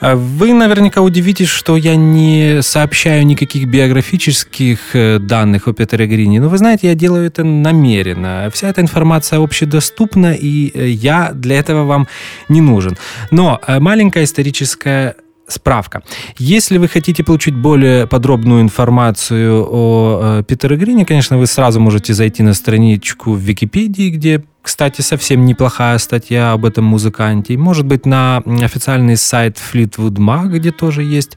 А 0.00 0.16
Вы 0.16 0.52
наверняка 0.52 1.00
удивитесь, 1.00 1.48
что 1.48 1.76
я 1.76 1.96
не 1.96 2.60
сообщаю 2.62 3.24
никаких 3.24 3.66
биографических 3.68 4.78
э, 4.94 5.18
данных 5.18 5.68
о 5.68 5.72
Петере 5.72 6.06
Грине. 6.06 6.40
Но 6.40 6.48
вы 6.48 6.58
знаете, 6.58 6.88
я 6.88 6.94
делаю 6.94 7.26
это 7.26 7.44
намеренно. 7.44 8.50
Вся 8.52 8.68
эта 8.68 8.80
информация 8.80 9.38
общедоступна, 9.38 10.34
и 10.34 10.70
э, 10.74 10.88
я 10.88 11.30
для 11.32 11.58
этого 11.58 11.84
вам 11.84 12.08
не 12.48 12.60
нужен. 12.60 12.96
Но 13.30 13.60
э, 13.66 13.78
маленькая 13.78 14.24
историческая 14.24 15.14
Справка. 15.46 16.02
Если 16.38 16.78
вы 16.78 16.88
хотите 16.88 17.22
получить 17.22 17.54
более 17.54 18.06
подробную 18.06 18.62
информацию 18.62 19.66
о 19.70 20.38
э, 20.40 20.42
Питере 20.42 20.76
Грине, 20.76 21.04
конечно, 21.04 21.36
вы 21.36 21.46
сразу 21.46 21.80
можете 21.80 22.14
зайти 22.14 22.42
на 22.42 22.54
страничку 22.54 23.32
в 23.32 23.40
Википедии, 23.40 24.08
где, 24.08 24.42
кстати, 24.62 25.02
совсем 25.02 25.44
неплохая 25.44 25.98
статья 25.98 26.52
об 26.52 26.64
этом 26.64 26.86
музыканте. 26.86 27.58
Может 27.58 27.84
быть, 27.84 28.06
на 28.06 28.38
официальный 28.38 29.18
сайт 29.18 29.58
Fleetwood 29.58 30.16
Mac, 30.16 30.48
где 30.48 30.70
тоже 30.70 31.02
есть 31.02 31.36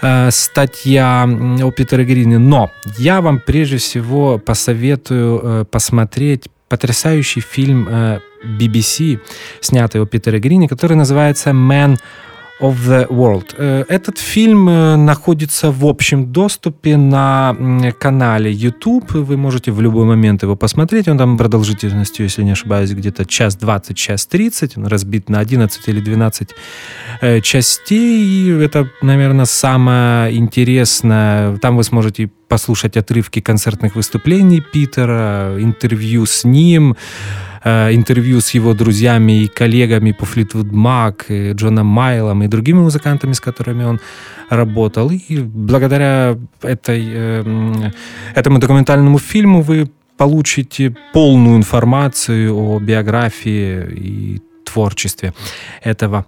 э, 0.00 0.30
статья 0.30 1.28
о 1.62 1.70
Питере 1.72 2.04
Грине. 2.04 2.38
Но 2.38 2.70
я 2.96 3.20
вам 3.20 3.40
прежде 3.44 3.76
всего 3.76 4.38
посоветую 4.38 5.40
э, 5.42 5.64
посмотреть 5.70 6.48
потрясающий 6.68 7.40
фильм 7.40 7.86
э, 7.88 8.20
BBC, 8.44 9.20
снятый 9.60 10.00
о 10.00 10.06
Питере 10.06 10.38
Грине, 10.38 10.68
который 10.68 10.96
называется 10.96 11.50
«Man 11.50 11.98
of 12.60 12.76
the 12.86 13.06
World. 13.08 13.54
Э, 13.56 13.84
этот 13.88 14.18
фильм 14.18 14.68
э, 14.68 14.96
находится 14.96 15.70
в 15.70 15.84
общем 15.84 16.32
доступе 16.32 16.96
на 16.96 17.56
канале 17.98 18.50
YouTube. 18.50 19.12
Вы 19.12 19.36
можете 19.36 19.72
в 19.72 19.80
любой 19.80 20.06
момент 20.06 20.42
его 20.42 20.56
посмотреть. 20.56 21.08
Он 21.08 21.18
там 21.18 21.36
продолжительностью, 21.36 22.24
если 22.24 22.42
не 22.42 22.52
ошибаюсь, 22.52 22.90
где-то 22.92 23.24
час 23.24 23.56
20, 23.56 23.96
час 23.96 24.26
30. 24.26 24.78
Он 24.78 24.86
разбит 24.86 25.28
на 25.28 25.40
11 25.40 25.88
или 25.88 26.00
12 26.00 26.50
э, 27.20 27.40
частей. 27.40 28.24
И 28.24 28.50
это, 28.50 28.88
наверное, 29.02 29.46
самое 29.46 30.36
интересное. 30.36 31.56
Там 31.58 31.76
вы 31.76 31.84
сможете 31.84 32.30
послушать 32.48 32.96
отрывки 32.96 33.40
концертных 33.40 33.96
выступлений 33.96 34.60
Питера, 34.60 35.56
интервью 35.58 36.26
с 36.26 36.44
ним, 36.44 36.96
интервью 37.66 38.40
с 38.40 38.54
его 38.54 38.74
друзьями 38.74 39.42
и 39.42 39.48
коллегами 39.48 40.12
по 40.12 40.24
Fleetwood 40.24 40.70
Mac, 40.70 41.52
Джоном 41.54 41.86
Майлом 41.86 42.42
и 42.42 42.48
другими 42.48 42.78
музыкантами, 42.78 43.32
с 43.32 43.40
которыми 43.40 43.84
он 43.84 44.00
работал. 44.50 45.10
И 45.10 45.38
благодаря 45.38 46.36
этой, 46.62 47.04
э, 47.06 47.90
этому 48.34 48.58
документальному 48.58 49.18
фильму 49.18 49.62
вы 49.62 49.90
получите 50.16 50.94
полную 51.12 51.56
информацию 51.56 52.54
о 52.54 52.78
биографии 52.78 53.84
и 53.94 54.42
творчестве 54.64 55.32
этого 55.82 56.24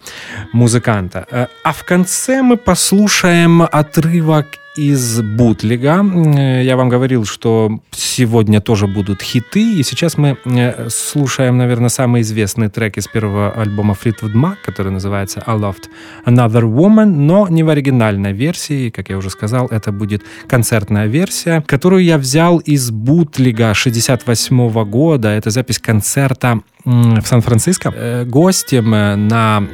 музыканта. 0.53 1.27
Э, 1.31 1.47
а 1.65 1.73
в 1.73 1.85
конце 1.85 2.43
мы 2.43 2.57
послушаем 2.57 3.63
отрывок 3.63 4.47
из 4.79 5.21
бутлига. 5.21 6.05
Э, 6.05 6.63
я 6.63 6.77
вам 6.77 6.89
говорил, 6.89 7.25
что 7.25 7.81
сегодня 7.91 8.61
тоже 8.61 8.87
будут 8.87 9.23
хиты, 9.23 9.81
и 9.81 9.83
сейчас 9.83 10.17
мы 10.17 10.37
э, 10.45 10.89
слушаем, 10.89 11.59
наверное, 11.59 11.89
самый 11.89 12.23
известный 12.23 12.69
трек 12.69 12.97
из 12.97 13.09
первого 13.09 13.51
альбома 13.51 13.97
Fleetwood 14.01 14.35
Mac, 14.35 14.57
который 14.65 14.93
называется 14.93 15.43
I 15.47 15.57
Loved 15.57 15.89
Another 16.27 16.63
Woman, 16.63 17.07
но 17.07 17.49
не 17.49 17.65
в 17.65 17.69
оригинальной 17.69 18.33
версии, 18.33 18.91
как 18.91 19.09
я 19.09 19.17
уже 19.17 19.31
сказал, 19.31 19.67
это 19.67 19.91
будет 19.91 20.23
концертная 20.47 21.07
версия, 21.07 21.63
которую 21.67 22.05
я 22.05 22.17
взял 22.17 22.59
из 22.59 22.93
бутлига 22.93 23.75
68 23.75 24.85
года. 24.85 25.29
Это 25.31 25.51
запись 25.51 25.81
концерта 25.81 26.61
в 26.85 27.27
Сан-Франциско. 27.27 27.93
Э, 27.95 28.25
гостем 28.25 28.91
на 28.91 29.65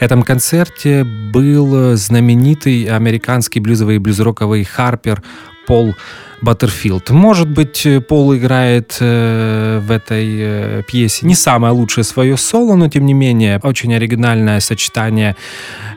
этом 0.00 0.22
концерте 0.22 1.04
был 1.04 1.94
знаменитый 1.96 2.84
американский 2.84 3.60
блюзовый 3.60 3.96
и 3.96 3.98
блюз-роковый 4.30 4.64
харпер 4.64 5.22
Пол 5.66 5.94
Баттерфилд. 6.42 7.10
Может 7.10 7.48
быть, 7.48 7.86
Пол 8.08 8.34
играет 8.34 8.96
э, 9.00 9.78
в 9.82 9.90
этой 9.90 10.26
э, 10.40 10.82
пьесе 10.88 11.26
не 11.26 11.34
самое 11.34 11.72
лучшее 11.72 12.02
свое 12.02 12.36
соло, 12.36 12.76
но 12.76 12.88
тем 12.88 13.04
не 13.06 13.12
менее 13.14 13.60
очень 13.62 13.94
оригинальное 13.94 14.60
сочетание, 14.60 15.36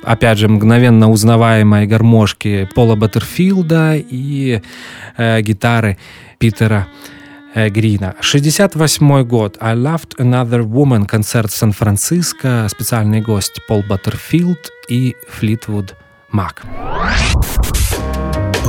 опять 0.03 0.38
же, 0.38 0.47
мгновенно 0.49 1.09
узнаваемой 1.09 1.88
гармошки 1.88 2.69
Пола 2.75 2.95
Баттерфилда 2.95 3.95
и 3.95 4.61
э, 5.17 5.41
гитары 5.41 5.97
Питера 6.39 6.88
Э, 7.55 7.69
Грина. 7.69 8.15
68 8.19 9.23
год. 9.23 9.57
I 9.59 9.75
Loved 9.75 10.17
Another 10.17 10.63
Woman. 10.63 11.05
Концерт 11.05 11.51
Сан-Франциско. 11.51 12.67
Специальный 12.69 13.21
гость 13.21 13.61
Пол 13.67 13.84
Баттерфилд 13.88 14.71
и 14.89 15.15
Флитвуд 15.29 15.95
Мак. 16.31 16.63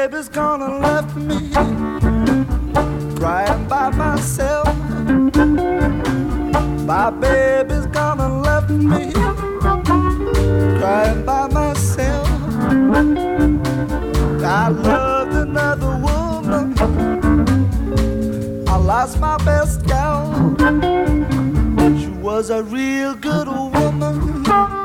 baby's 0.00 0.28
gone 0.28 0.62
and 0.62 0.80
left 0.80 1.16
me 1.16 1.50
crying 3.18 3.64
by 3.66 3.90
myself. 3.90 4.68
My 6.86 7.10
baby's 7.10 7.86
gone 7.86 8.20
and 8.20 8.42
left 8.42 8.70
me 8.70 9.12
crying 10.78 11.24
by 11.26 11.48
myself. 11.48 12.28
I 14.44 14.68
loved 14.68 15.32
another 15.32 15.92
woman. 16.06 16.78
I 18.68 18.76
lost 18.76 19.18
my 19.18 19.36
best 19.38 19.84
gal. 19.84 20.54
She 21.98 22.10
was 22.22 22.50
a 22.50 22.62
real 22.62 23.16
good 23.16 23.48
woman. 23.48 24.77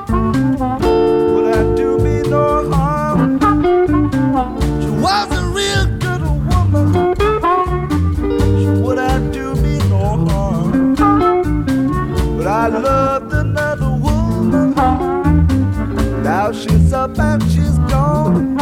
was 5.04 5.30
a 5.32 5.43
real 5.49 5.86
good 5.99 6.22
woman, 6.47 7.14
she 8.58 8.68
would 8.82 8.97
I 8.97 9.20
do 9.32 9.54
me 9.56 9.78
no 9.89 10.26
harm. 10.28 10.95
But 12.38 12.47
I 12.47 12.68
loved 12.70 13.34
another 13.34 13.89
woman. 13.89 14.74
Now 16.24 16.54
she's 16.54 16.93
up 16.93 17.20
and 17.20 17.43
she's 17.51 17.78
gone. 17.91 18.54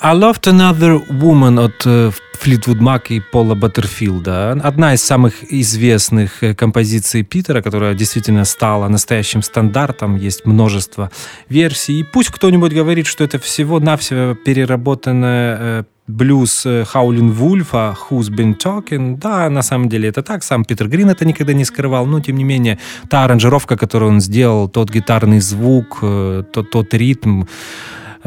I 0.00 0.14
Loved 0.14 0.42
Another 0.42 1.04
Woman 1.08 1.58
от 1.58 2.14
Флитвуд 2.34 2.80
Мак 2.80 3.10
и 3.10 3.18
Пола 3.18 3.56
Баттерфилда. 3.56 4.52
Одна 4.62 4.94
из 4.94 5.02
самых 5.02 5.52
известных 5.52 6.44
э, 6.44 6.54
композиций 6.54 7.24
Питера, 7.24 7.62
которая 7.62 7.94
действительно 7.94 8.44
стала 8.44 8.86
настоящим 8.86 9.42
стандартом. 9.42 10.14
Есть 10.14 10.46
множество 10.46 11.10
версий. 11.48 11.98
И 11.98 12.04
пусть 12.04 12.30
кто-нибудь 12.30 12.72
говорит, 12.72 13.06
что 13.08 13.24
это 13.24 13.40
всего-навсего 13.40 14.34
переработанная 14.34 15.56
э, 15.60 15.84
блюз 16.06 16.64
Хаулин 16.86 17.32
Вульфа 17.32 17.96
«Who's 18.08 18.30
Been 18.30 18.56
Talking». 18.56 19.18
Да, 19.18 19.50
на 19.50 19.62
самом 19.62 19.88
деле 19.88 20.08
это 20.08 20.22
так. 20.22 20.44
Сам 20.44 20.64
Питер 20.64 20.86
Грин 20.88 21.10
это 21.10 21.24
никогда 21.24 21.52
не 21.52 21.64
скрывал. 21.64 22.06
Но, 22.06 22.20
тем 22.20 22.36
не 22.36 22.44
менее, 22.44 22.78
та 23.10 23.24
аранжировка, 23.24 23.76
которую 23.76 24.12
он 24.12 24.20
сделал, 24.20 24.68
тот 24.68 24.90
гитарный 24.90 25.40
звук, 25.40 25.98
э, 26.02 26.44
тот, 26.52 26.70
тот 26.70 26.94
ритм, 26.94 27.42
э, 27.42 27.46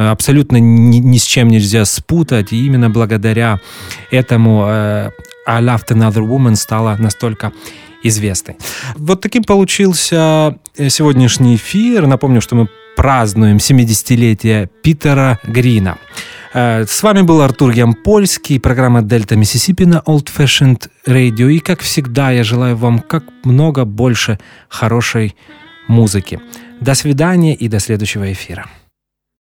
абсолютно 0.09 0.57
ни, 0.57 0.97
ни 0.97 1.17
с 1.17 1.23
чем 1.23 1.49
нельзя 1.49 1.85
спутать. 1.85 2.53
И 2.53 2.65
именно 2.65 2.89
благодаря 2.89 3.59
этому 4.11 4.65
э, 4.67 5.11
I 5.45 5.61
Loved 5.61 5.87
Another 5.89 6.27
Woman 6.27 6.55
стала 6.55 6.95
настолько 6.97 7.51
известной. 8.03 8.57
Вот 8.95 9.21
таким 9.21 9.43
получился 9.43 10.57
сегодняшний 10.75 11.55
эфир. 11.55 12.07
Напомню, 12.07 12.41
что 12.41 12.55
мы 12.55 12.67
празднуем 12.95 13.57
70-летие 13.57 14.69
Питера 14.83 15.39
Грина. 15.43 15.97
Э, 16.53 16.85
с 16.85 17.03
вами 17.03 17.21
был 17.21 17.41
Артур 17.41 17.71
Ямпольский, 17.71 18.59
программа 18.59 19.01
«Дельта 19.01 19.35
Миссисипи» 19.35 19.85
на 19.85 20.03
Old 20.05 20.29
Fashioned 20.35 20.89
Radio. 21.07 21.51
И, 21.51 21.59
как 21.59 21.79
всегда, 21.81 22.31
я 22.31 22.43
желаю 22.43 22.75
вам 22.75 22.99
как 22.99 23.23
много 23.43 23.85
больше 23.85 24.39
хорошей 24.69 25.35
музыки. 25.87 26.39
До 26.79 26.95
свидания 26.95 27.55
и 27.55 27.67
до 27.67 27.79
следующего 27.79 28.31
эфира. 28.31 28.65